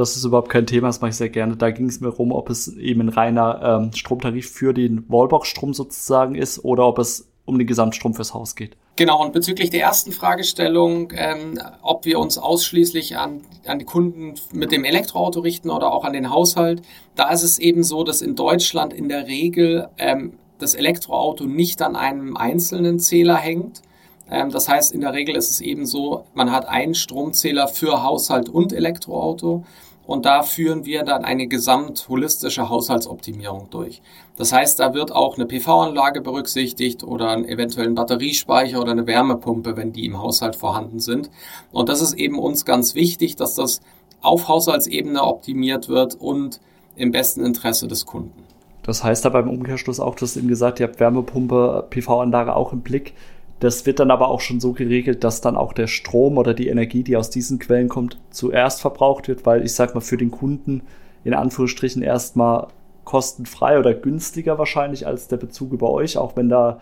Das 0.00 0.16
ist 0.16 0.24
überhaupt 0.24 0.48
kein 0.48 0.66
Thema, 0.66 0.86
das 0.86 1.02
mache 1.02 1.10
ich 1.10 1.16
sehr 1.16 1.28
gerne. 1.28 1.56
Da 1.56 1.70
ging 1.70 1.86
es 1.86 2.00
mir 2.00 2.08
darum, 2.08 2.32
ob 2.32 2.48
es 2.48 2.68
eben 2.68 3.02
ein 3.02 3.08
reiner 3.10 3.82
ähm, 3.82 3.92
Stromtarif 3.92 4.50
für 4.50 4.72
den 4.72 5.04
Wallbox-Strom 5.10 5.74
sozusagen 5.74 6.34
ist 6.34 6.64
oder 6.64 6.86
ob 6.86 6.98
es 6.98 7.30
um 7.44 7.58
den 7.58 7.66
Gesamtstrom 7.66 8.14
fürs 8.14 8.32
Haus 8.32 8.54
geht. 8.56 8.78
Genau, 8.96 9.22
und 9.22 9.34
bezüglich 9.34 9.68
der 9.68 9.82
ersten 9.82 10.12
Fragestellung, 10.12 11.12
ähm, 11.14 11.60
ob 11.82 12.06
wir 12.06 12.18
uns 12.18 12.38
ausschließlich 12.38 13.18
an, 13.18 13.42
an 13.66 13.78
die 13.78 13.84
Kunden 13.84 14.36
mit 14.52 14.72
dem 14.72 14.84
Elektroauto 14.84 15.40
richten 15.40 15.68
oder 15.68 15.92
auch 15.92 16.04
an 16.04 16.14
den 16.14 16.30
Haushalt, 16.30 16.80
da 17.14 17.30
ist 17.30 17.42
es 17.42 17.58
eben 17.58 17.84
so, 17.84 18.02
dass 18.02 18.22
in 18.22 18.36
Deutschland 18.36 18.94
in 18.94 19.10
der 19.10 19.26
Regel 19.26 19.88
ähm, 19.98 20.38
das 20.58 20.74
Elektroauto 20.74 21.44
nicht 21.44 21.82
an 21.82 21.94
einem 21.94 22.38
einzelnen 22.38 23.00
Zähler 23.00 23.36
hängt. 23.36 23.82
Ähm, 24.30 24.50
das 24.50 24.66
heißt, 24.66 24.92
in 24.92 25.02
der 25.02 25.12
Regel 25.12 25.36
ist 25.36 25.50
es 25.50 25.60
eben 25.60 25.84
so, 25.84 26.24
man 26.32 26.52
hat 26.52 26.66
einen 26.66 26.94
Stromzähler 26.94 27.68
für 27.68 28.02
Haushalt 28.02 28.48
und 28.48 28.72
Elektroauto 28.72 29.64
und 30.10 30.26
da 30.26 30.42
führen 30.42 30.86
wir 30.86 31.04
dann 31.04 31.24
eine 31.24 31.46
gesamt 31.46 32.08
holistische 32.08 32.68
Haushaltsoptimierung 32.68 33.68
durch. 33.70 34.02
Das 34.36 34.52
heißt, 34.52 34.80
da 34.80 34.92
wird 34.92 35.12
auch 35.12 35.36
eine 35.36 35.46
PV-Anlage 35.46 36.20
berücksichtigt 36.20 37.04
oder 37.04 37.28
einen 37.28 37.44
eventuellen 37.44 37.94
Batteriespeicher 37.94 38.80
oder 38.80 38.90
eine 38.90 39.06
Wärmepumpe, 39.06 39.76
wenn 39.76 39.92
die 39.92 40.06
im 40.06 40.20
Haushalt 40.20 40.56
vorhanden 40.56 40.98
sind. 40.98 41.30
Und 41.70 41.88
das 41.88 42.00
ist 42.00 42.14
eben 42.14 42.40
uns 42.40 42.64
ganz 42.64 42.96
wichtig, 42.96 43.36
dass 43.36 43.54
das 43.54 43.82
auf 44.20 44.48
Haushaltsebene 44.48 45.22
optimiert 45.22 45.88
wird 45.88 46.16
und 46.16 46.60
im 46.96 47.12
besten 47.12 47.44
Interesse 47.44 47.86
des 47.86 48.04
Kunden. 48.04 48.42
Das 48.82 49.04
heißt 49.04 49.26
aber 49.26 49.38
im 49.38 49.48
Umkehrschluss 49.48 50.00
auch, 50.00 50.16
dass 50.16 50.36
eben 50.36 50.48
gesagt, 50.48 50.80
ihr 50.80 50.88
habt 50.88 50.98
Wärmepumpe, 50.98 51.86
PV-Anlage 51.88 52.56
auch 52.56 52.72
im 52.72 52.80
Blick. 52.80 53.14
Das 53.60 53.84
wird 53.84 54.00
dann 54.00 54.10
aber 54.10 54.28
auch 54.28 54.40
schon 54.40 54.58
so 54.58 54.72
geregelt, 54.72 55.22
dass 55.22 55.42
dann 55.42 55.56
auch 55.56 55.74
der 55.74 55.86
Strom 55.86 56.38
oder 56.38 56.54
die 56.54 56.68
Energie, 56.68 57.02
die 57.02 57.16
aus 57.16 57.28
diesen 57.28 57.58
Quellen 57.58 57.88
kommt, 57.88 58.18
zuerst 58.30 58.80
verbraucht 58.80 59.28
wird, 59.28 59.44
weil 59.44 59.64
ich 59.64 59.74
sag 59.74 59.94
mal 59.94 60.00
für 60.00 60.16
den 60.16 60.30
Kunden 60.30 60.82
in 61.24 61.34
Anführungsstrichen 61.34 62.02
erstmal 62.02 62.68
kostenfrei 63.04 63.78
oder 63.78 63.92
günstiger 63.92 64.58
wahrscheinlich 64.58 65.06
als 65.06 65.28
der 65.28 65.36
Bezug 65.36 65.72
über 65.72 65.90
euch, 65.90 66.16
auch 66.16 66.36
wenn 66.36 66.48
da 66.48 66.80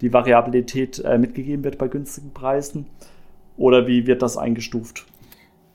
die 0.00 0.12
Variabilität 0.12 1.00
äh, 1.00 1.18
mitgegeben 1.18 1.64
wird 1.64 1.78
bei 1.78 1.88
günstigen 1.88 2.32
Preisen. 2.32 2.86
Oder 3.56 3.86
wie 3.86 4.06
wird 4.06 4.22
das 4.22 4.36
eingestuft? 4.36 5.06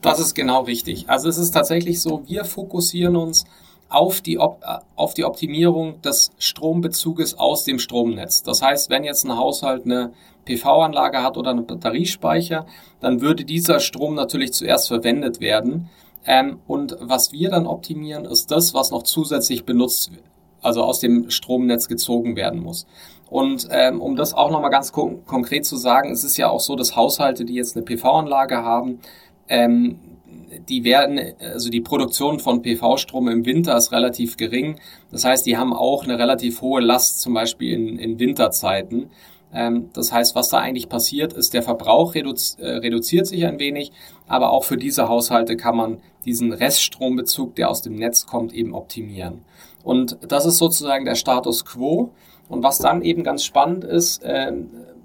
Das 0.02 0.20
ist 0.20 0.36
genau 0.36 0.62
richtig. 0.62 1.10
Also 1.10 1.28
es 1.28 1.38
ist 1.38 1.52
tatsächlich 1.52 2.02
so, 2.02 2.24
wir 2.28 2.46
fokussieren 2.46 3.16
uns 3.16 3.46
auf 3.90 4.22
die, 4.22 4.38
auf 4.38 5.14
die 5.16 5.26
Optimierung 5.26 6.02
des 6.02 6.32
Strombezuges 6.38 7.38
aus 7.38 7.64
dem 7.64 7.80
Stromnetz. 7.80 8.44
Das 8.44 8.62
heißt, 8.62 8.90
wenn 8.90 9.04
jetzt 9.04 9.26
ein 9.26 9.36
Haushalt 9.36 9.86
eine 9.86 10.14
PV-Anlage 10.46 11.24
hat 11.24 11.38
oder 11.38 11.52
einen 11.52 11.66
Batteriespeicher, 11.66 12.66
dann 13.00 13.22
würde 13.22 13.46
dieser 13.46 13.80
Strom 13.80 14.16
natürlich 14.16 14.54
zuerst 14.54 14.88
verwendet 14.88 15.40
werden. 15.40 15.90
Ähm, 16.26 16.60
und 16.68 16.98
was 17.00 17.32
wir 17.32 17.50
dann 17.50 17.66
optimieren, 17.66 18.26
ist 18.26 18.52
das, 18.52 18.74
was 18.74 18.92
noch 18.92 19.04
zusätzlich 19.04 19.66
benutzt 19.66 20.12
also 20.62 20.84
aus 20.84 21.00
dem 21.00 21.30
Stromnetz 21.30 21.88
gezogen 21.88 22.36
werden 22.36 22.62
muss. 22.62 22.86
Und 23.30 23.68
ähm, 23.72 24.02
um 24.02 24.16
das 24.16 24.34
auch 24.34 24.50
nochmal 24.52 24.72
ganz 24.72 24.92
kon 24.92 25.26
konkret 25.26 25.66
zu 25.66 25.78
sagen, 25.78 26.12
es 26.12 26.24
ist 26.24 26.38
ja 26.38 26.50
auch 26.50 26.60
so, 26.60 26.76
dass 26.76 26.96
Haushalte, 26.96 27.46
die 27.46 27.54
jetzt 27.54 27.76
eine 27.76 27.86
PV-Anlage 27.86 28.58
haben, 28.64 29.00
ähm, 29.48 30.00
die 30.68 30.84
werden, 30.84 31.20
also 31.40 31.70
die 31.70 31.82
Produktion 31.82 32.40
von 32.40 32.62
PV-Strom 32.62 33.28
im 33.30 33.46
Winter 33.46 33.78
ist 33.78 33.92
relativ 33.92 34.38
gering. 34.38 34.80
Das 35.12 35.26
heißt, 35.26 35.46
die 35.46 35.58
haben 35.58 35.74
auch 35.74 36.04
eine 36.04 36.18
relativ 36.18 36.62
hohe 36.62 36.82
Last, 36.82 37.22
zum 37.22 37.34
Beispiel 37.34 37.74
in, 37.74 38.00
in 38.00 38.20
Winterzeiten. 38.20 39.10
Ähm, 39.54 39.90
das 39.94 40.12
heißt, 40.12 40.36
was 40.36 40.50
da 40.50 40.60
eigentlich 40.60 40.90
passiert, 40.90 41.34
ist, 41.34 41.54
der 41.54 41.64
Verbrauch 41.64 42.14
reduzi 42.16 42.62
äh, 42.62 42.78
reduziert 42.78 43.28
sich 43.28 43.46
ein 43.46 43.60
wenig, 43.60 43.92
aber 44.28 44.52
auch 44.52 44.64
für 44.64 44.78
diese 44.78 45.10
Haushalte 45.10 45.58
kann 45.58 45.76
man 45.76 45.98
diesen 46.26 46.54
Reststrombezug, 46.54 47.56
der 47.56 47.70
aus 47.70 47.82
dem 47.82 47.96
Netz 47.96 48.26
kommt, 48.26 48.54
eben 48.54 48.74
optimieren. 48.74 49.42
Und 49.84 50.18
das 50.28 50.46
ist 50.46 50.58
sozusagen 50.58 51.06
der 51.06 51.16
Status 51.16 51.66
quo. 51.66 52.12
Und 52.48 52.64
was 52.64 52.80
dann 52.80 53.02
eben 53.02 53.24
ganz 53.24 53.44
spannend 53.44 53.84
ist, 53.84 54.24
äh, 54.24 54.52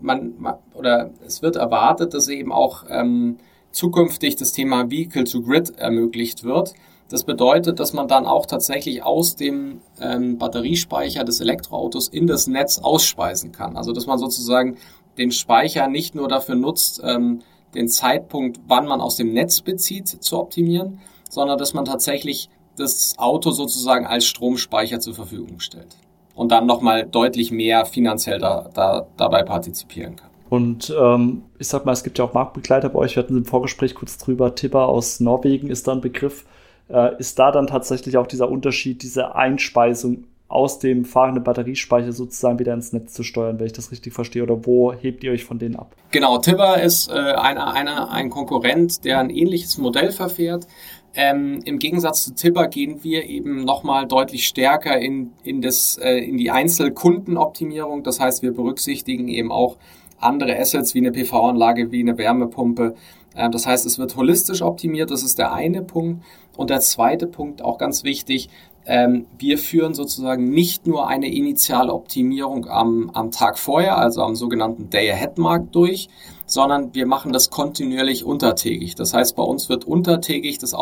man, 0.01 0.35
man, 0.39 0.55
oder 0.75 1.11
es 1.27 1.43
wird 1.43 1.57
erwartet, 1.57 2.15
dass 2.15 2.29
eben 2.29 2.53
auch 2.53 2.85
ähm, 2.89 3.39
zukünftig 3.75 4.37
das 4.37 4.53
Thema 4.53 4.91
Vehicle 4.91 5.25
to 5.25 5.43
Grid 5.43 5.77
ermöglicht 5.79 6.45
wird. 6.45 6.75
Das 7.11 7.25
bedeutet, 7.25 7.81
dass 7.81 7.93
man 7.93 8.09
dann 8.09 8.25
auch 8.25 8.47
tatsächlich 8.47 9.03
aus 9.03 9.37
dem 9.37 9.83
ähm, 10.01 10.39
Batteriespeicher 10.39 11.25
des 11.25 11.41
Elektroautos 11.41 12.09
in 12.09 12.27
das 12.27 12.47
Netz 12.47 12.79
ausspeisen 12.79 13.53
kann. 13.53 13.77
Also 13.77 13.93
dass 13.93 14.07
man 14.07 14.19
sozusagen 14.19 14.79
den 15.19 15.31
Speicher 15.31 15.89
nicht 15.89 16.15
nur 16.15 16.29
dafür 16.29 16.55
nutzt, 16.55 17.03
ähm, 17.05 17.43
den 17.75 17.89
Zeitpunkt, 17.89 18.61
wann 18.69 18.87
man 18.87 19.01
aus 19.01 19.17
dem 19.17 19.33
Netz 19.33 19.61
bezieht, 19.61 20.09
zu 20.09 20.39
optimieren, 20.39 21.01
sondern 21.29 21.59
dass 21.59 21.75
man 21.75 21.85
tatsächlich 21.85 22.49
das 22.77 23.15
Auto 23.19 23.51
sozusagen 23.51 24.07
als 24.07 24.25
Stromspeicher 24.25 25.01
zur 25.01 25.15
Verfügung 25.15 25.61
stellt 25.61 25.97
und 26.35 26.51
dann 26.51 26.67
nochmal 26.67 27.07
deutlich 27.07 27.51
mehr 27.51 27.85
finanziell 27.87 28.39
da, 28.39 28.71
da, 28.73 29.07
dabei 29.17 29.43
partizipieren 29.43 30.17
kann. 30.17 30.31
Und 30.51 30.95
ähm, 30.99 31.43
ich 31.59 31.69
sag 31.69 31.87
mal, 31.87 31.93
es 31.93 32.05
gibt 32.05 32.19
ja 32.19 32.25
auch 32.25 32.35
Marktbegleiter 32.35 32.89
bei 32.91 32.99
euch, 32.99 33.17
wir 33.17 33.23
hatten 33.23 33.37
im 33.37 33.45
Vorgespräch 33.45 33.95
kurz 33.95 34.19
drüber, 34.19 34.55
Tipper 34.55 34.89
aus 34.89 35.21
Norwegen 35.21 35.69
ist 35.69 35.89
da 35.89 35.93
ein 35.93 36.01
Begriff. 36.01 36.45
Äh, 36.89 37.19
ist 37.19 37.39
da 37.39 37.51
dann 37.51 37.67
tatsächlich 37.67 38.17
auch 38.19 38.27
dieser 38.27 38.51
Unterschied, 38.51 39.03
diese 39.03 39.35
Einspeisung 39.35 40.25
aus 40.49 40.79
dem 40.79 41.05
fahrenden 41.05 41.43
Batteriespeicher 41.43 42.13
sozusagen 42.13 42.59
wieder 42.59 42.75
ins 42.75 42.93
Netz 42.93 43.15
zu 43.15 43.23
steuern, 43.23 43.59
wenn 43.59 43.67
ich 43.67 43.73
das 43.73 43.91
richtig 43.91 44.13
verstehe? 44.13 44.43
Oder 44.43 44.67
wo 44.67 44.93
hebt 44.93 45.25
ihr 45.25 45.33
euch 45.33 45.45
von 45.45 45.59
denen 45.59 45.77
ab? 45.77 45.97
Genau, 46.11 46.39
Tibber 46.39 46.81
ist 46.81 47.11
äh, 47.11 47.13
einer, 47.13 47.73
einer, 47.73 48.11
ein 48.11 48.31
Konkurrent, 48.31 49.05
der 49.05 49.19
ein 49.19 49.31
ähnliches 49.31 49.79
Modell 49.79 50.13
verfährt. 50.13 50.67
Ähm, 51.15 51.61
Im 51.65 51.79
Gegensatz 51.79 52.25
zu 52.25 52.35
Tibber 52.35 52.69
gehen 52.69 53.03
wir 53.03 53.25
eben 53.25 53.65
nochmal 53.65 54.07
deutlich 54.07 54.47
stärker 54.47 54.99
in, 54.99 55.33
in, 55.43 55.63
das, 55.63 55.99
äh, 56.03 56.19
in 56.19 56.37
die 56.37 56.51
Einzelkundenoptimierung. 56.51 58.03
Das 58.03 58.21
heißt, 58.21 58.43
wir 58.43 58.53
berücksichtigen 58.53 59.29
eben 59.29 59.51
auch 59.51 59.77
andere 60.25 60.59
Assets 60.59 60.95
wie 60.95 60.99
eine 60.99 61.13
PV-Anlage, 61.13 61.93
wie 61.93 62.01
eine 62.01 62.17
Wärmepumpe. 62.19 62.95
Ähm, 63.37 63.53
das 63.53 63.67
heißt, 63.67 63.87
es 63.87 63.99
wird 63.99 64.17
holistisch 64.17 64.63
optimiert, 64.63 65.11
das 65.11 65.23
ist 65.23 65.39
der 65.39 65.53
eine 65.53 65.83
Punkt. 65.83 66.25
Und 66.57 66.71
der 66.71 66.81
zweite 66.81 67.27
Punkt, 67.27 67.63
auch 67.63 67.79
ganz 67.79 68.05
wichtig, 68.05 68.49
ähm, 68.87 69.27
wir 69.39 69.59
führen 69.59 69.95
sozusagen 69.95 70.51
nicht 70.51 70.87
nur 70.87 71.09
eine 71.09 71.33
initiale 71.33 71.93
Optimierung 71.93 72.69
am, 72.69 73.11
am 73.15 73.31
Tag 73.31 73.59
vorher, 73.59 73.97
also 73.97 74.23
am 74.23 74.37
sogenannten 74.37 74.91
Day-Ahead-Markt 74.91 75.75
durch, 75.75 76.09
sondern 76.47 76.95
wir 76.95 77.07
machen 77.07 77.33
das 77.33 77.49
kontinuierlich 77.49 78.25
untertägig. 78.25 78.95
Das 78.95 79.15
heißt, 79.15 79.37
bei 79.37 79.43
uns 79.43 79.69
wird 79.69 79.87
untertägig 79.87 80.59
das, 80.59 80.77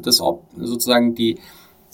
das 0.00 0.22
sozusagen 0.56 1.14
die 1.16 1.38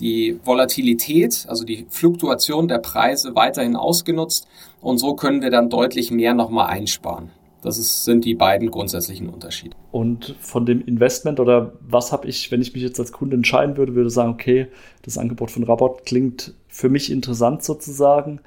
die 0.01 0.39
Volatilität, 0.45 1.47
also 1.49 1.65
die 1.65 1.87
Fluktuation 1.89 2.69
der 2.69 2.79
Preise 2.79 3.35
weiterhin 3.35 3.77
ausgenutzt 3.77 4.49
und 4.81 4.99
so 4.99 5.15
können 5.15 5.43
wir 5.43 5.51
dann 5.51 5.71
deutlich 5.71 6.11
mehr 6.11 6.35
nochmal 6.35 6.69
einsparen. 6.69 7.31
Das 7.63 7.79
ist, 7.79 8.05
sind 8.05 8.27
die 8.27 8.35
beiden 8.35 8.71
grundsätzlichen 8.71 9.31
Unterschiede. 9.31 9.75
Und 9.91 10.37
von 10.39 10.67
dem 10.67 10.85
Investment 10.85 11.41
oder 11.41 11.73
was 11.81 12.13
habe 12.13 12.29
ich, 12.29 12.53
wenn 12.53 12.61
ich 12.61 12.75
mich 12.75 12.83
jetzt 12.83 13.01
als 13.01 13.11
Kunde 13.11 13.37
entscheiden 13.37 13.79
würde, 13.79 13.95
würde 13.95 14.11
sagen, 14.11 14.33
okay, 14.33 14.67
das 15.01 15.17
Angebot 15.17 15.51
von 15.51 15.63
Rabot 15.65 16.05
klingt 16.05 16.53
für 16.69 16.91
mich 16.91 17.11
interessant 17.11 17.65
sozusagen. 17.65 18.41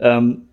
Ähm, 0.00 0.48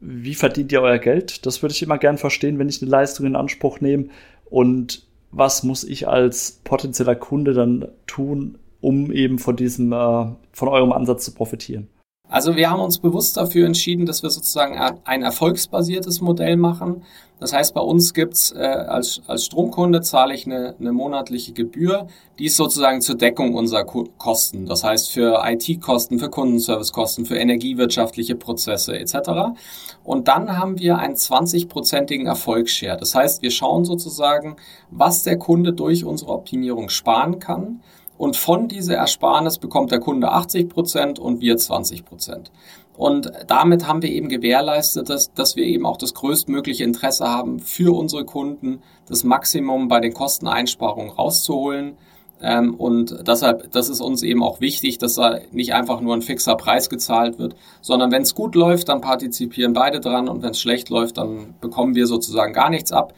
wie 0.00 0.34
verdient 0.34 0.72
ihr 0.72 0.80
euer 0.80 0.98
Geld? 0.98 1.44
Das 1.44 1.60
würde 1.60 1.74
ich 1.74 1.82
immer 1.82 1.98
gern 1.98 2.16
verstehen, 2.16 2.58
wenn 2.58 2.70
ich 2.70 2.80
eine 2.80 2.90
Leistung 2.90 3.26
in 3.26 3.36
Anspruch 3.36 3.80
nehme. 3.80 4.06
Und 4.48 5.06
was 5.30 5.64
muss 5.64 5.84
ich 5.84 6.08
als 6.08 6.60
potenzieller 6.64 7.14
Kunde 7.14 7.52
dann 7.52 7.88
tun, 8.06 8.56
um 8.84 9.10
eben 9.10 9.38
von 9.38 9.56
diesem, 9.56 9.92
äh, 9.92 10.26
von 10.52 10.68
eurem 10.68 10.92
Ansatz 10.92 11.24
zu 11.24 11.32
profitieren? 11.32 11.88
Also 12.28 12.56
wir 12.56 12.70
haben 12.70 12.80
uns 12.80 12.98
bewusst 12.98 13.36
dafür 13.36 13.66
entschieden, 13.66 14.06
dass 14.06 14.22
wir 14.22 14.30
sozusagen 14.30 14.78
ein 15.04 15.22
erfolgsbasiertes 15.22 16.20
Modell 16.20 16.56
machen. 16.56 17.02
Das 17.38 17.52
heißt, 17.52 17.74
bei 17.74 17.82
uns 17.82 18.14
gibt's 18.14 18.52
äh, 18.52 18.60
als, 18.60 19.20
als 19.26 19.44
Stromkunde 19.44 20.00
zahle 20.00 20.34
ich 20.34 20.46
eine, 20.46 20.74
eine 20.80 20.92
monatliche 20.92 21.52
Gebühr, 21.52 22.06
die 22.38 22.46
ist 22.46 22.56
sozusagen 22.56 23.02
zur 23.02 23.16
Deckung 23.16 23.54
unserer 23.54 23.84
Kosten. 23.84 24.66
Das 24.66 24.82
heißt 24.84 25.10
für 25.10 25.42
IT-Kosten, 25.44 26.18
für 26.18 26.30
Kundenservicekosten, 26.30 27.26
für 27.26 27.36
energiewirtschaftliche 27.36 28.36
Prozesse 28.36 28.98
etc. 28.98 29.56
Und 30.02 30.28
dann 30.28 30.56
haben 30.56 30.78
wir 30.78 30.98
einen 30.98 31.16
20-prozentigen 31.16 32.26
Erfolgsshare. 32.26 32.96
Das 32.96 33.14
heißt, 33.14 33.42
wir 33.42 33.50
schauen 33.50 33.84
sozusagen, 33.84 34.56
was 34.90 35.24
der 35.24 35.38
Kunde 35.38 35.72
durch 35.72 36.04
unsere 36.04 36.32
Optimierung 36.32 36.88
sparen 36.88 37.38
kann 37.38 37.80
und 38.16 38.36
von 38.36 38.68
dieser 38.68 38.94
Ersparnis 38.94 39.58
bekommt 39.58 39.90
der 39.90 40.00
Kunde 40.00 40.30
80 40.30 40.68
Prozent 40.68 41.18
und 41.18 41.40
wir 41.40 41.56
20 41.56 42.04
Prozent. 42.04 42.50
Und 42.96 43.32
damit 43.48 43.88
haben 43.88 44.02
wir 44.02 44.10
eben 44.10 44.28
gewährleistet, 44.28 45.10
dass, 45.10 45.32
dass 45.32 45.56
wir 45.56 45.64
eben 45.64 45.84
auch 45.84 45.96
das 45.96 46.14
größtmögliche 46.14 46.84
Interesse 46.84 47.28
haben, 47.28 47.58
für 47.58 47.96
unsere 47.96 48.24
Kunden 48.24 48.82
das 49.08 49.24
Maximum 49.24 49.88
bei 49.88 49.98
den 49.98 50.14
Kosteneinsparungen 50.14 51.10
rauszuholen. 51.10 51.96
Ähm, 52.40 52.74
und 52.74 53.26
deshalb, 53.26 53.72
das 53.72 53.88
ist 53.88 54.00
uns 54.00 54.22
eben 54.22 54.44
auch 54.44 54.60
wichtig, 54.60 54.98
dass 54.98 55.14
da 55.14 55.40
nicht 55.50 55.74
einfach 55.74 56.00
nur 56.00 56.14
ein 56.14 56.22
fixer 56.22 56.54
Preis 56.54 56.88
gezahlt 56.88 57.38
wird, 57.38 57.56
sondern 57.80 58.12
wenn 58.12 58.22
es 58.22 58.34
gut 58.34 58.54
läuft, 58.54 58.88
dann 58.88 59.00
partizipieren 59.00 59.72
beide 59.72 59.98
dran 59.98 60.28
und 60.28 60.42
wenn 60.42 60.50
es 60.50 60.60
schlecht 60.60 60.88
läuft, 60.88 61.16
dann 61.18 61.54
bekommen 61.60 61.96
wir 61.96 62.06
sozusagen 62.06 62.52
gar 62.52 62.70
nichts 62.70 62.92
ab. 62.92 63.12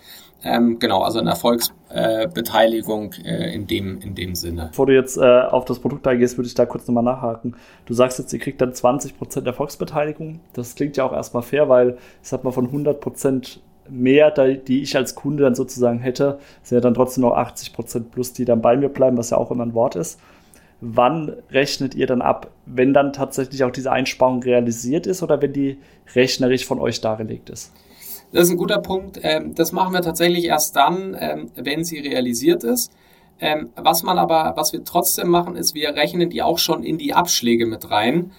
Ähm, 0.47 0.79
genau, 0.79 1.03
also 1.03 1.19
eine 1.19 1.31
Erfolgsbeteiligung 1.31 3.13
äh, 3.25 3.53
in, 3.53 3.67
dem, 3.67 4.01
in 4.01 4.15
dem 4.15 4.35
Sinne. 4.35 4.69
Bevor 4.71 4.87
du 4.87 4.95
jetzt 4.95 5.17
äh, 5.17 5.41
auf 5.41 5.65
das 5.65 5.81
Produkt 5.81 6.07
eingehst, 6.07 6.39
würde 6.39 6.47
ich 6.47 6.55
da 6.55 6.67
kurz 6.67 6.87
nochmal 6.87 7.03
nachhaken. 7.03 7.57
Du 7.87 7.95
sagst 7.95 8.19
jetzt, 8.19 8.33
ihr 8.33 8.39
kriegt 8.39 8.61
dann 8.61 8.73
20% 8.73 9.45
Erfolgsbeteiligung. 9.45 10.41
Das 10.53 10.77
klingt 10.77 10.97
ja 10.97 11.05
auch 11.05 11.13
erstmal 11.13 11.43
fair, 11.43 11.69
weil 11.69 11.99
ich 12.23 12.29
sag 12.29 12.45
mal 12.45 12.53
von 12.53 12.71
100% 12.71 13.59
mehr, 13.89 14.31
die 14.31 14.83
ich 14.83 14.97
als 14.97 15.15
Kunde 15.15 15.45
dann 15.45 15.55
sozusagen 15.55 15.99
hätte, 15.99 16.39
sind 16.63 16.77
ja 16.77 16.81
dann 16.81 16.95
trotzdem 16.95 17.23
noch 17.23 17.37
80% 17.37 18.05
plus, 18.11 18.33
die 18.33 18.45
dann 18.45 18.63
bei 18.63 18.77
mir 18.77 18.89
bleiben, 18.89 19.17
was 19.17 19.31
ja 19.31 19.37
auch 19.37 19.51
immer 19.51 19.65
ein 19.65 19.75
Wort 19.75 19.97
ist. 19.97 20.21
Wann 20.81 21.33
rechnet 21.51 21.95
ihr 21.95 22.07
dann 22.07 22.21
ab, 22.21 22.51
wenn 22.67 22.93
dann 22.93 23.13
tatsächlich 23.13 23.65
auch 23.65 23.71
diese 23.71 23.91
Einsparung 23.91 24.43
realisiert 24.43 25.07
ist 25.07 25.23
oder 25.23 25.41
wenn 25.41 25.53
die 25.53 25.79
rechnerisch 26.15 26.67
von 26.67 26.79
euch 26.79 27.01
dargelegt 27.01 27.49
ist? 27.49 27.73
Das 28.37 28.49
ist 28.49 28.51
ein 28.51 28.59
guter 28.59 28.81
Punkt. 28.81 29.19
Ähm, 29.23 29.55
das 29.55 29.73
machen 29.73 29.95
wir 29.95 30.03
tatsächlich 30.03 30.45
erst 30.45 30.77
dann, 30.77 31.17
ähm, 31.19 31.51
wenn 31.55 31.85
sie 31.85 32.01
realisiert 32.01 32.65
ist. 32.65 32.93
Ähm, 33.41 33.71
was 33.77 34.03
man 34.03 34.19
aber, 34.19 34.53
was 34.57 34.75
wir 34.75 34.85
trotzdem 34.85 35.29
machen, 35.29 35.57
ist, 35.57 35.75
wir 35.75 35.95
rechnen 35.95 36.29
die 36.29 36.43
auch 36.43 36.59
schon 36.59 36.83
in 36.83 36.99
die 36.99 37.15
Abschläge 37.15 37.65
mit 37.65 37.91
rein, 37.91 38.33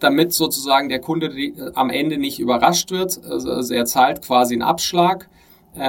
damit 0.00 0.32
sozusagen 0.32 0.88
der 0.88 0.98
Kunde 0.98 1.30
am 1.74 1.90
Ende 1.90 2.18
nicht 2.18 2.40
überrascht 2.40 2.90
wird. 2.90 3.20
Also, 3.24 3.52
also 3.52 3.72
er 3.72 3.84
zahlt 3.84 4.22
quasi 4.22 4.54
einen 4.54 4.62
Abschlag, 4.62 5.28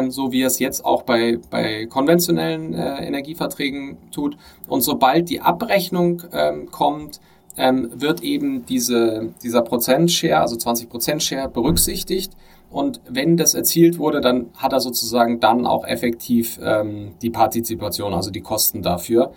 so 0.10 0.32
wie 0.32 0.42
er 0.42 0.48
es 0.48 0.60
jetzt 0.60 0.86
auch 0.86 1.02
bei, 1.02 1.40
bei 1.50 1.88
konventionellen 1.88 2.76
äh, 2.76 3.08
Energieverträgen 3.08 3.98
tut. 4.12 4.38
Und 4.68 4.82
sobald 4.82 5.30
die 5.30 5.42
Abrechnung 5.42 6.22
kommt, 6.70 7.22
wird 7.56 8.22
eben 8.22 8.68
diese, 8.68 9.34
dieser 9.42 9.64
Prozentshare, 9.64 10.42
also 10.42 10.58
20 10.58 10.88
Prozent 10.88 11.24
Share 11.24 11.50
berücksichtigt 11.50 12.34
Und 12.76 13.00
wenn 13.08 13.38
das 13.38 13.54
erzielt 13.54 14.00
wurde, 14.00 14.20
dann 14.20 14.48
hat 14.58 14.74
er 14.74 14.82
sozusagen 14.82 15.40
dann 15.40 15.66
auch 15.66 15.88
effektiv 15.88 16.60
ähm, 16.62 17.14
die 17.22 17.30
Partizipation, 17.30 18.14
also 18.14 18.32
die 18.32 18.42
Kosten 18.42 18.82
dafür. 18.82 19.32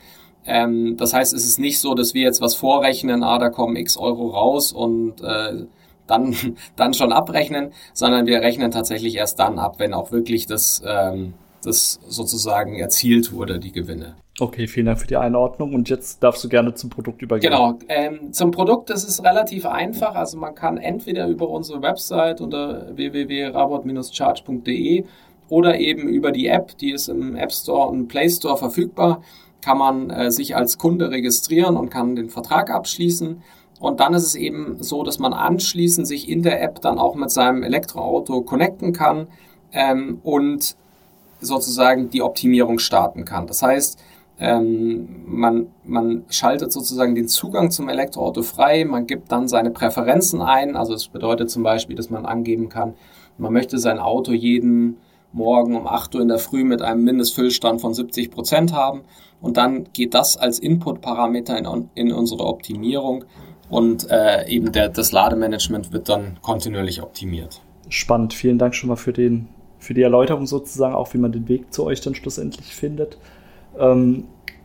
Ähm, 0.44 0.96
das 0.96 1.14
heißt, 1.14 1.32
es 1.32 1.46
ist 1.46 1.60
nicht 1.60 1.78
so, 1.78 1.94
dass 1.94 2.14
wir 2.14 2.22
jetzt 2.22 2.40
was 2.40 2.56
vorrechnen, 2.56 3.22
ah, 3.22 3.38
da 3.38 3.48
kommen 3.48 3.76
x 3.76 3.96
Euro 3.96 4.30
raus 4.30 4.72
und 4.72 5.20
äh, 5.20 5.66
dann, 6.08 6.34
dann 6.74 6.94
schon 6.94 7.12
abrechnen, 7.12 7.70
sondern 7.92 8.26
wir 8.26 8.40
rechnen 8.40 8.72
tatsächlich 8.72 9.14
erst 9.14 9.38
dann 9.38 9.60
ab, 9.60 9.76
wenn 9.78 9.94
auch 9.94 10.10
wirklich 10.10 10.46
das, 10.46 10.82
ähm, 10.84 11.34
das 11.62 11.98
sozusagen 12.06 12.76
erzielt 12.76 13.32
wurde, 13.32 13.58
die 13.58 13.72
Gewinne. 13.72 14.14
Okay, 14.40 14.68
vielen 14.68 14.86
Dank 14.86 15.00
für 15.00 15.08
die 15.08 15.16
Einordnung 15.16 15.74
und 15.74 15.88
jetzt 15.88 16.22
darfst 16.22 16.44
du 16.44 16.48
gerne 16.48 16.72
zum 16.74 16.90
Produkt 16.90 17.22
übergehen. 17.22 17.50
Genau, 17.50 17.76
ähm, 17.88 18.32
zum 18.32 18.52
Produkt 18.52 18.88
das 18.90 19.02
ist 19.02 19.24
relativ 19.24 19.66
einfach. 19.66 20.14
Also 20.14 20.38
man 20.38 20.54
kann 20.54 20.78
entweder 20.78 21.26
über 21.26 21.48
unsere 21.48 21.82
Website 21.82 22.40
unter 22.40 22.96
www.rabot-charge.de 22.96 25.04
oder 25.48 25.80
eben 25.80 26.08
über 26.08 26.30
die 26.30 26.46
App, 26.46 26.78
die 26.78 26.92
ist 26.92 27.08
im 27.08 27.34
App 27.34 27.50
Store 27.52 27.88
und 27.88 28.06
Play 28.06 28.30
Store 28.30 28.56
verfügbar, 28.56 29.22
kann 29.60 29.78
man 29.78 30.10
äh, 30.10 30.30
sich 30.30 30.54
als 30.54 30.78
Kunde 30.78 31.10
registrieren 31.10 31.76
und 31.76 31.90
kann 31.90 32.14
den 32.14 32.30
Vertrag 32.30 32.70
abschließen. 32.70 33.42
Und 33.80 34.00
dann 34.00 34.14
ist 34.14 34.24
es 34.24 34.36
eben 34.36 34.76
so, 34.80 35.02
dass 35.02 35.18
man 35.18 35.32
anschließend 35.32 36.06
sich 36.06 36.28
in 36.28 36.42
der 36.42 36.62
App 36.62 36.80
dann 36.80 36.98
auch 36.98 37.16
mit 37.16 37.30
seinem 37.30 37.62
Elektroauto 37.62 38.42
connecten 38.42 38.92
kann 38.92 39.28
ähm, 39.72 40.20
und 40.22 40.76
sozusagen 41.40 42.10
die 42.10 42.22
Optimierung 42.22 42.78
starten 42.78 43.24
kann. 43.24 43.46
Das 43.46 43.62
heißt, 43.62 43.98
ähm, 44.40 45.24
man, 45.26 45.66
man 45.84 46.24
schaltet 46.28 46.72
sozusagen 46.72 47.14
den 47.14 47.28
Zugang 47.28 47.70
zum 47.70 47.88
Elektroauto 47.88 48.42
frei, 48.42 48.84
man 48.84 49.06
gibt 49.06 49.32
dann 49.32 49.48
seine 49.48 49.70
Präferenzen 49.70 50.40
ein. 50.40 50.76
Also 50.76 50.94
es 50.94 51.08
bedeutet 51.08 51.50
zum 51.50 51.62
Beispiel, 51.62 51.96
dass 51.96 52.10
man 52.10 52.24
angeben 52.24 52.68
kann, 52.68 52.94
man 53.36 53.52
möchte 53.52 53.78
sein 53.78 53.98
Auto 53.98 54.32
jeden 54.32 54.98
Morgen 55.32 55.76
um 55.76 55.86
8 55.86 56.14
Uhr 56.14 56.22
in 56.22 56.28
der 56.28 56.38
Früh 56.38 56.64
mit 56.64 56.80
einem 56.80 57.04
Mindestfüllstand 57.04 57.80
von 57.80 57.92
70 57.92 58.30
Prozent 58.30 58.72
haben. 58.72 59.02
Und 59.40 59.56
dann 59.56 59.84
geht 59.92 60.14
das 60.14 60.36
als 60.36 60.58
Input-Parameter 60.58 61.56
in, 61.58 61.88
in 61.94 62.12
unsere 62.12 62.46
Optimierung 62.46 63.24
und 63.68 64.10
äh, 64.10 64.48
eben 64.48 64.72
der, 64.72 64.88
das 64.88 65.12
Lademanagement 65.12 65.92
wird 65.92 66.08
dann 66.08 66.38
kontinuierlich 66.42 67.02
optimiert. 67.02 67.60
Spannend. 67.88 68.34
Vielen 68.34 68.58
Dank 68.58 68.74
schon 68.74 68.88
mal 68.88 68.96
für, 68.96 69.12
den, 69.12 69.48
für 69.78 69.94
die 69.94 70.02
Erläuterung 70.02 70.46
sozusagen, 70.46 70.94
auch 70.94 71.12
wie 71.14 71.18
man 71.18 71.32
den 71.32 71.48
Weg 71.48 71.72
zu 71.72 71.84
euch 71.84 72.00
dann 72.00 72.14
schlussendlich 72.14 72.74
findet. 72.74 73.18
Ähm, 73.78 74.24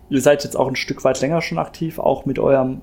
ihr 0.09 0.21
seid 0.21 0.43
jetzt 0.43 0.55
auch 0.57 0.67
ein 0.67 0.75
Stück 0.75 1.03
weit 1.03 1.21
länger 1.21 1.41
schon 1.41 1.57
aktiv, 1.57 1.99
auch 1.99 2.25
mit 2.25 2.39
eurem 2.39 2.81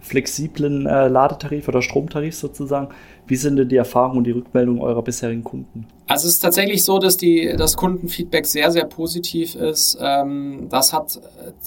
flexiblen 0.00 0.86
äh, 0.86 1.08
Ladetarif 1.08 1.68
oder 1.68 1.82
Stromtarif 1.82 2.34
sozusagen. 2.34 2.88
Wie 3.26 3.36
sind 3.36 3.56
denn 3.56 3.68
die 3.68 3.76
Erfahrungen 3.76 4.18
und 4.18 4.24
die 4.24 4.30
Rückmeldungen 4.30 4.80
eurer 4.80 5.02
bisherigen 5.02 5.44
Kunden? 5.44 5.86
Also 6.06 6.26
es 6.26 6.34
ist 6.34 6.40
tatsächlich 6.40 6.84
so, 6.84 6.98
dass 6.98 7.16
die, 7.16 7.54
das 7.56 7.76
Kundenfeedback 7.76 8.46
sehr, 8.46 8.70
sehr 8.70 8.84
positiv 8.84 9.54
ist. 9.54 9.98
Ähm, 10.00 10.68
das 10.70 10.92
hat, 10.92 11.20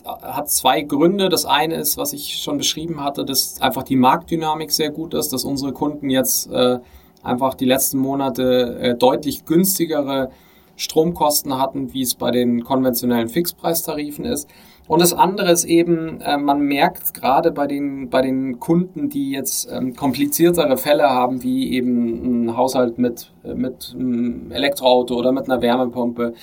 hat 0.04 0.50
zwei 0.50 0.82
Gründe. 0.82 1.30
Das 1.30 1.46
eine 1.46 1.76
ist, 1.76 1.98
was 1.98 2.14
ich 2.14 2.40
schon 2.42 2.58
beschrieben 2.58 3.04
hatte, 3.04 3.26
dass 3.26 3.62
einfach 3.62 3.84
die 3.84 3.96
Marktdynamik 3.96 4.72
sehr 4.72 4.90
gut 4.90 5.14
ist, 5.14 5.34
dass 5.34 5.44
unsere 5.44 5.74
Kunden 5.74 6.10
jetzt 6.10 6.52
äh, 6.52 6.80
einfach 7.24 7.54
die 7.54 7.66
letzten 7.66 8.00
Monate 8.00 8.78
äh, 8.80 8.96
deutlich 8.96 9.46
günstigere 9.46 10.30
Stromkosten 10.76 11.60
hatten, 11.60 11.94
wie 11.94 12.02
es 12.02 12.16
bei 12.16 12.32
den 12.32 12.64
konventionellen 12.64 13.30
Fixpreistarifen 13.30 14.26
ist. 14.26 14.50
Und 14.88 15.02
das 15.02 15.14
andere 15.14 15.52
ist 15.52 15.64
eben, 15.64 16.20
äh, 16.22 16.38
man 16.38 16.62
merkt 16.62 17.14
gerade 17.14 17.52
bei 17.52 17.68
den, 17.68 18.10
bei 18.10 18.22
den 18.22 18.60
Kunden, 18.60 19.10
die 19.10 19.32
jetzt 19.32 19.72
ähm, 19.72 19.96
kompliziertere 19.96 20.78
Fälle 20.78 21.10
haben, 21.10 21.44
wie 21.44 21.72
eben 21.74 22.48
ein 22.48 22.58
Haushalt 22.58 22.98
mit, 22.98 23.32
äh, 23.44 23.54
mit 23.54 23.94
einem 23.96 24.52
Elektroauto 24.52 25.16
oder 25.16 25.32
mit 25.32 25.50
einer 25.50 25.62
Wärmepumpe, 25.62 26.34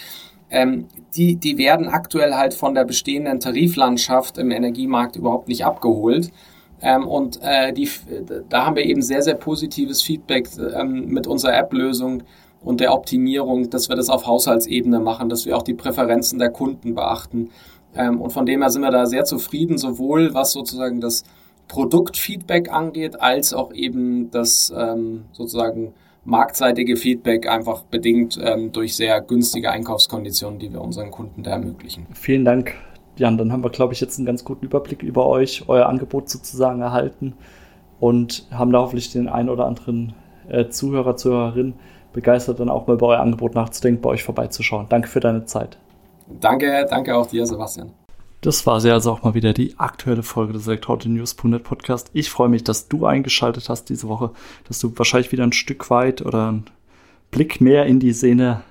ähm, 0.50 0.86
die, 1.14 1.36
die 1.36 1.58
werden 1.58 1.88
aktuell 1.88 2.34
halt 2.34 2.54
von 2.54 2.74
der 2.74 2.84
bestehenden 2.84 3.40
Tariflandschaft 3.40 4.38
im 4.38 4.50
Energiemarkt 4.50 5.16
überhaupt 5.16 5.48
nicht 5.48 5.66
abgeholt. 5.66 6.30
Ähm, 6.80 7.06
und 7.06 7.40
äh, 7.42 7.72
die, 7.72 7.88
da 8.48 8.66
haben 8.66 8.76
wir 8.76 8.84
eben 8.84 9.02
sehr, 9.02 9.22
sehr 9.22 9.34
positives 9.34 10.02
Feedback 10.02 10.48
ähm, 10.74 11.06
mit 11.06 11.26
unserer 11.26 11.56
App-Lösung 11.56 12.22
und 12.62 12.80
der 12.80 12.92
Optimierung, 12.92 13.70
dass 13.70 13.88
wir 13.88 13.96
das 13.96 14.10
auf 14.10 14.26
Haushaltsebene 14.26 15.00
machen, 15.00 15.28
dass 15.28 15.46
wir 15.46 15.56
auch 15.56 15.62
die 15.62 15.74
Präferenzen 15.74 16.38
der 16.38 16.50
Kunden 16.50 16.94
beachten. 16.94 17.50
Ähm, 17.96 18.20
und 18.20 18.30
von 18.30 18.46
dem 18.46 18.62
her 18.62 18.70
sind 18.70 18.82
wir 18.82 18.90
da 18.90 19.06
sehr 19.06 19.24
zufrieden, 19.24 19.78
sowohl 19.78 20.34
was 20.34 20.52
sozusagen 20.52 21.00
das 21.00 21.24
Produktfeedback 21.68 22.72
angeht, 22.72 23.20
als 23.20 23.52
auch 23.52 23.72
eben 23.72 24.30
das 24.30 24.72
ähm, 24.76 25.24
sozusagen 25.32 25.92
marktseitige 26.24 26.96
Feedback 26.96 27.48
einfach 27.48 27.82
bedingt 27.84 28.38
ähm, 28.42 28.72
durch 28.72 28.96
sehr 28.96 29.20
günstige 29.20 29.70
Einkaufskonditionen, 29.70 30.58
die 30.58 30.72
wir 30.72 30.80
unseren 30.80 31.10
Kunden 31.10 31.42
da 31.42 31.52
ermöglichen. 31.52 32.06
Vielen 32.12 32.44
Dank, 32.44 32.74
Jan. 33.18 33.38
Dann 33.38 33.52
haben 33.52 33.64
wir, 33.64 33.70
glaube 33.70 33.92
ich, 33.92 34.00
jetzt 34.00 34.18
einen 34.18 34.26
ganz 34.26 34.44
guten 34.44 34.64
Überblick 34.64 35.02
über 35.02 35.26
euch, 35.26 35.64
euer 35.68 35.86
Angebot 35.86 36.28
sozusagen 36.28 36.80
erhalten 36.80 37.34
und 38.00 38.46
haben 38.50 38.72
da 38.72 38.80
hoffentlich 38.80 39.12
den 39.12 39.28
einen 39.28 39.48
oder 39.48 39.66
anderen 39.66 40.14
äh, 40.48 40.68
Zuhörer, 40.68 41.16
Zuhörerin 41.16 41.74
begeistert, 42.12 42.60
dann 42.60 42.68
auch 42.68 42.86
mal 42.86 42.96
bei 42.96 43.06
euer 43.06 43.20
Angebot 43.20 43.54
nachzudenken, 43.54 44.02
bei 44.02 44.10
euch 44.10 44.24
vorbeizuschauen. 44.24 44.86
Danke 44.88 45.08
für 45.08 45.20
deine 45.20 45.44
Zeit. 45.44 45.78
Danke, 46.40 46.86
danke 46.88 47.16
auch 47.16 47.26
dir, 47.26 47.46
Sebastian. 47.46 47.90
Das 48.40 48.66
war 48.66 48.80
sie 48.80 48.90
also 48.90 49.10
auch 49.10 49.24
mal 49.24 49.34
wieder 49.34 49.52
die 49.52 49.74
aktuelle 49.78 50.22
Folge 50.22 50.52
des 50.52 50.66
Elektroauto-News.net 50.68 51.64
Podcast. 51.64 52.10
Ich 52.12 52.30
freue 52.30 52.48
mich, 52.48 52.62
dass 52.62 52.88
du 52.88 53.04
eingeschaltet 53.04 53.68
hast 53.68 53.88
diese 53.88 54.08
Woche, 54.08 54.30
dass 54.68 54.78
du 54.78 54.92
wahrscheinlich 54.96 55.32
wieder 55.32 55.42
ein 55.42 55.52
Stück 55.52 55.90
weit 55.90 56.22
oder 56.24 56.48
einen 56.48 56.64
Blick 57.32 57.60
mehr 57.60 57.86
in 57.86 57.98
die 57.98 58.12
Szene 58.12 58.62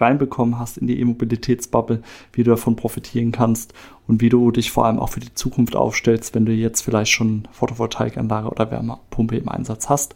reinbekommen 0.00 0.58
hast, 0.58 0.78
in 0.78 0.86
die 0.86 1.00
E-Mobilitätsbubble, 1.00 2.02
wie 2.32 2.44
du 2.44 2.50
davon 2.50 2.76
profitieren 2.76 3.32
kannst 3.32 3.74
und 4.06 4.20
wie 4.20 4.28
du 4.28 4.50
dich 4.50 4.70
vor 4.70 4.86
allem 4.86 4.98
auch 4.98 5.10
für 5.10 5.20
die 5.20 5.34
Zukunft 5.34 5.76
aufstellst, 5.76 6.34
wenn 6.34 6.46
du 6.46 6.52
jetzt 6.52 6.82
vielleicht 6.82 7.12
schon 7.12 7.48
Photovoltaikanlage 7.52 8.48
oder 8.48 8.70
Wärmepumpe 8.70 9.36
im 9.36 9.48
Einsatz 9.48 9.88
hast 9.88 10.14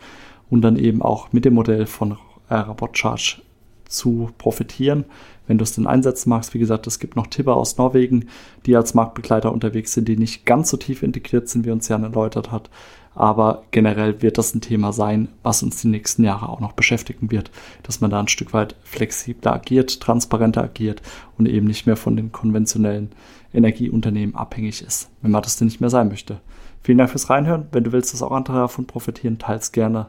und 0.50 0.62
dann 0.62 0.76
eben 0.76 1.02
auch 1.02 1.32
mit 1.32 1.44
dem 1.44 1.54
Modell 1.54 1.86
von 1.86 2.12
äh, 2.48 2.54
Rabot 2.54 2.96
Charge 2.96 3.42
zu 3.88 4.30
profitieren, 4.38 5.04
wenn 5.46 5.58
du 5.58 5.62
es 5.62 5.72
denn 5.72 5.86
einsetzen 5.86 6.30
magst. 6.30 6.54
Wie 6.54 6.58
gesagt, 6.58 6.86
es 6.86 6.98
gibt 6.98 7.16
noch 7.16 7.26
Tipper 7.26 7.56
aus 7.56 7.76
Norwegen, 7.78 8.28
die 8.66 8.76
als 8.76 8.94
Marktbegleiter 8.94 9.52
unterwegs 9.52 9.92
sind, 9.92 10.08
die 10.08 10.16
nicht 10.16 10.44
ganz 10.44 10.70
so 10.70 10.76
tief 10.76 11.02
integriert 11.02 11.48
sind, 11.48 11.64
wie 11.64 11.70
uns 11.70 11.88
Jan 11.88 12.02
erläutert 12.02 12.50
hat. 12.50 12.70
Aber 13.14 13.64
generell 13.70 14.20
wird 14.20 14.36
das 14.36 14.54
ein 14.54 14.60
Thema 14.60 14.92
sein, 14.92 15.28
was 15.42 15.62
uns 15.62 15.80
die 15.80 15.88
nächsten 15.88 16.22
Jahre 16.22 16.50
auch 16.50 16.60
noch 16.60 16.72
beschäftigen 16.72 17.30
wird, 17.30 17.50
dass 17.82 18.02
man 18.02 18.10
da 18.10 18.20
ein 18.20 18.28
Stück 18.28 18.52
weit 18.52 18.76
flexibler 18.82 19.54
agiert, 19.54 20.00
transparenter 20.00 20.62
agiert 20.62 21.00
und 21.38 21.48
eben 21.48 21.66
nicht 21.66 21.86
mehr 21.86 21.96
von 21.96 22.14
den 22.14 22.30
konventionellen 22.30 23.12
Energieunternehmen 23.54 24.34
abhängig 24.34 24.82
ist, 24.82 25.08
wenn 25.22 25.30
man 25.30 25.42
das 25.42 25.56
denn 25.56 25.66
nicht 25.66 25.80
mehr 25.80 25.88
sein 25.88 26.08
möchte. 26.08 26.40
Vielen 26.82 26.98
Dank 26.98 27.10
fürs 27.10 27.30
Reinhören. 27.30 27.68
Wenn 27.72 27.84
du 27.84 27.92
willst, 27.92 28.12
dass 28.12 28.22
auch 28.22 28.32
andere 28.32 28.58
davon 28.58 28.86
profitieren, 28.86 29.38
teils 29.38 29.72
gerne 29.72 30.08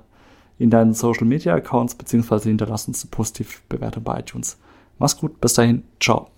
in 0.59 0.69
deinen 0.69 0.93
Social 0.93 1.25
Media 1.25 1.53
Accounts, 1.55 1.95
beziehungsweise 1.95 2.49
hinterlass 2.49 2.87
uns 2.87 3.03
eine 3.03 3.11
positive 3.11 3.49
Bewertung 3.69 4.03
bei 4.03 4.19
iTunes. 4.19 4.57
Mach's 4.99 5.17
gut, 5.17 5.39
bis 5.39 5.53
dahin, 5.53 5.83
ciao. 5.99 6.29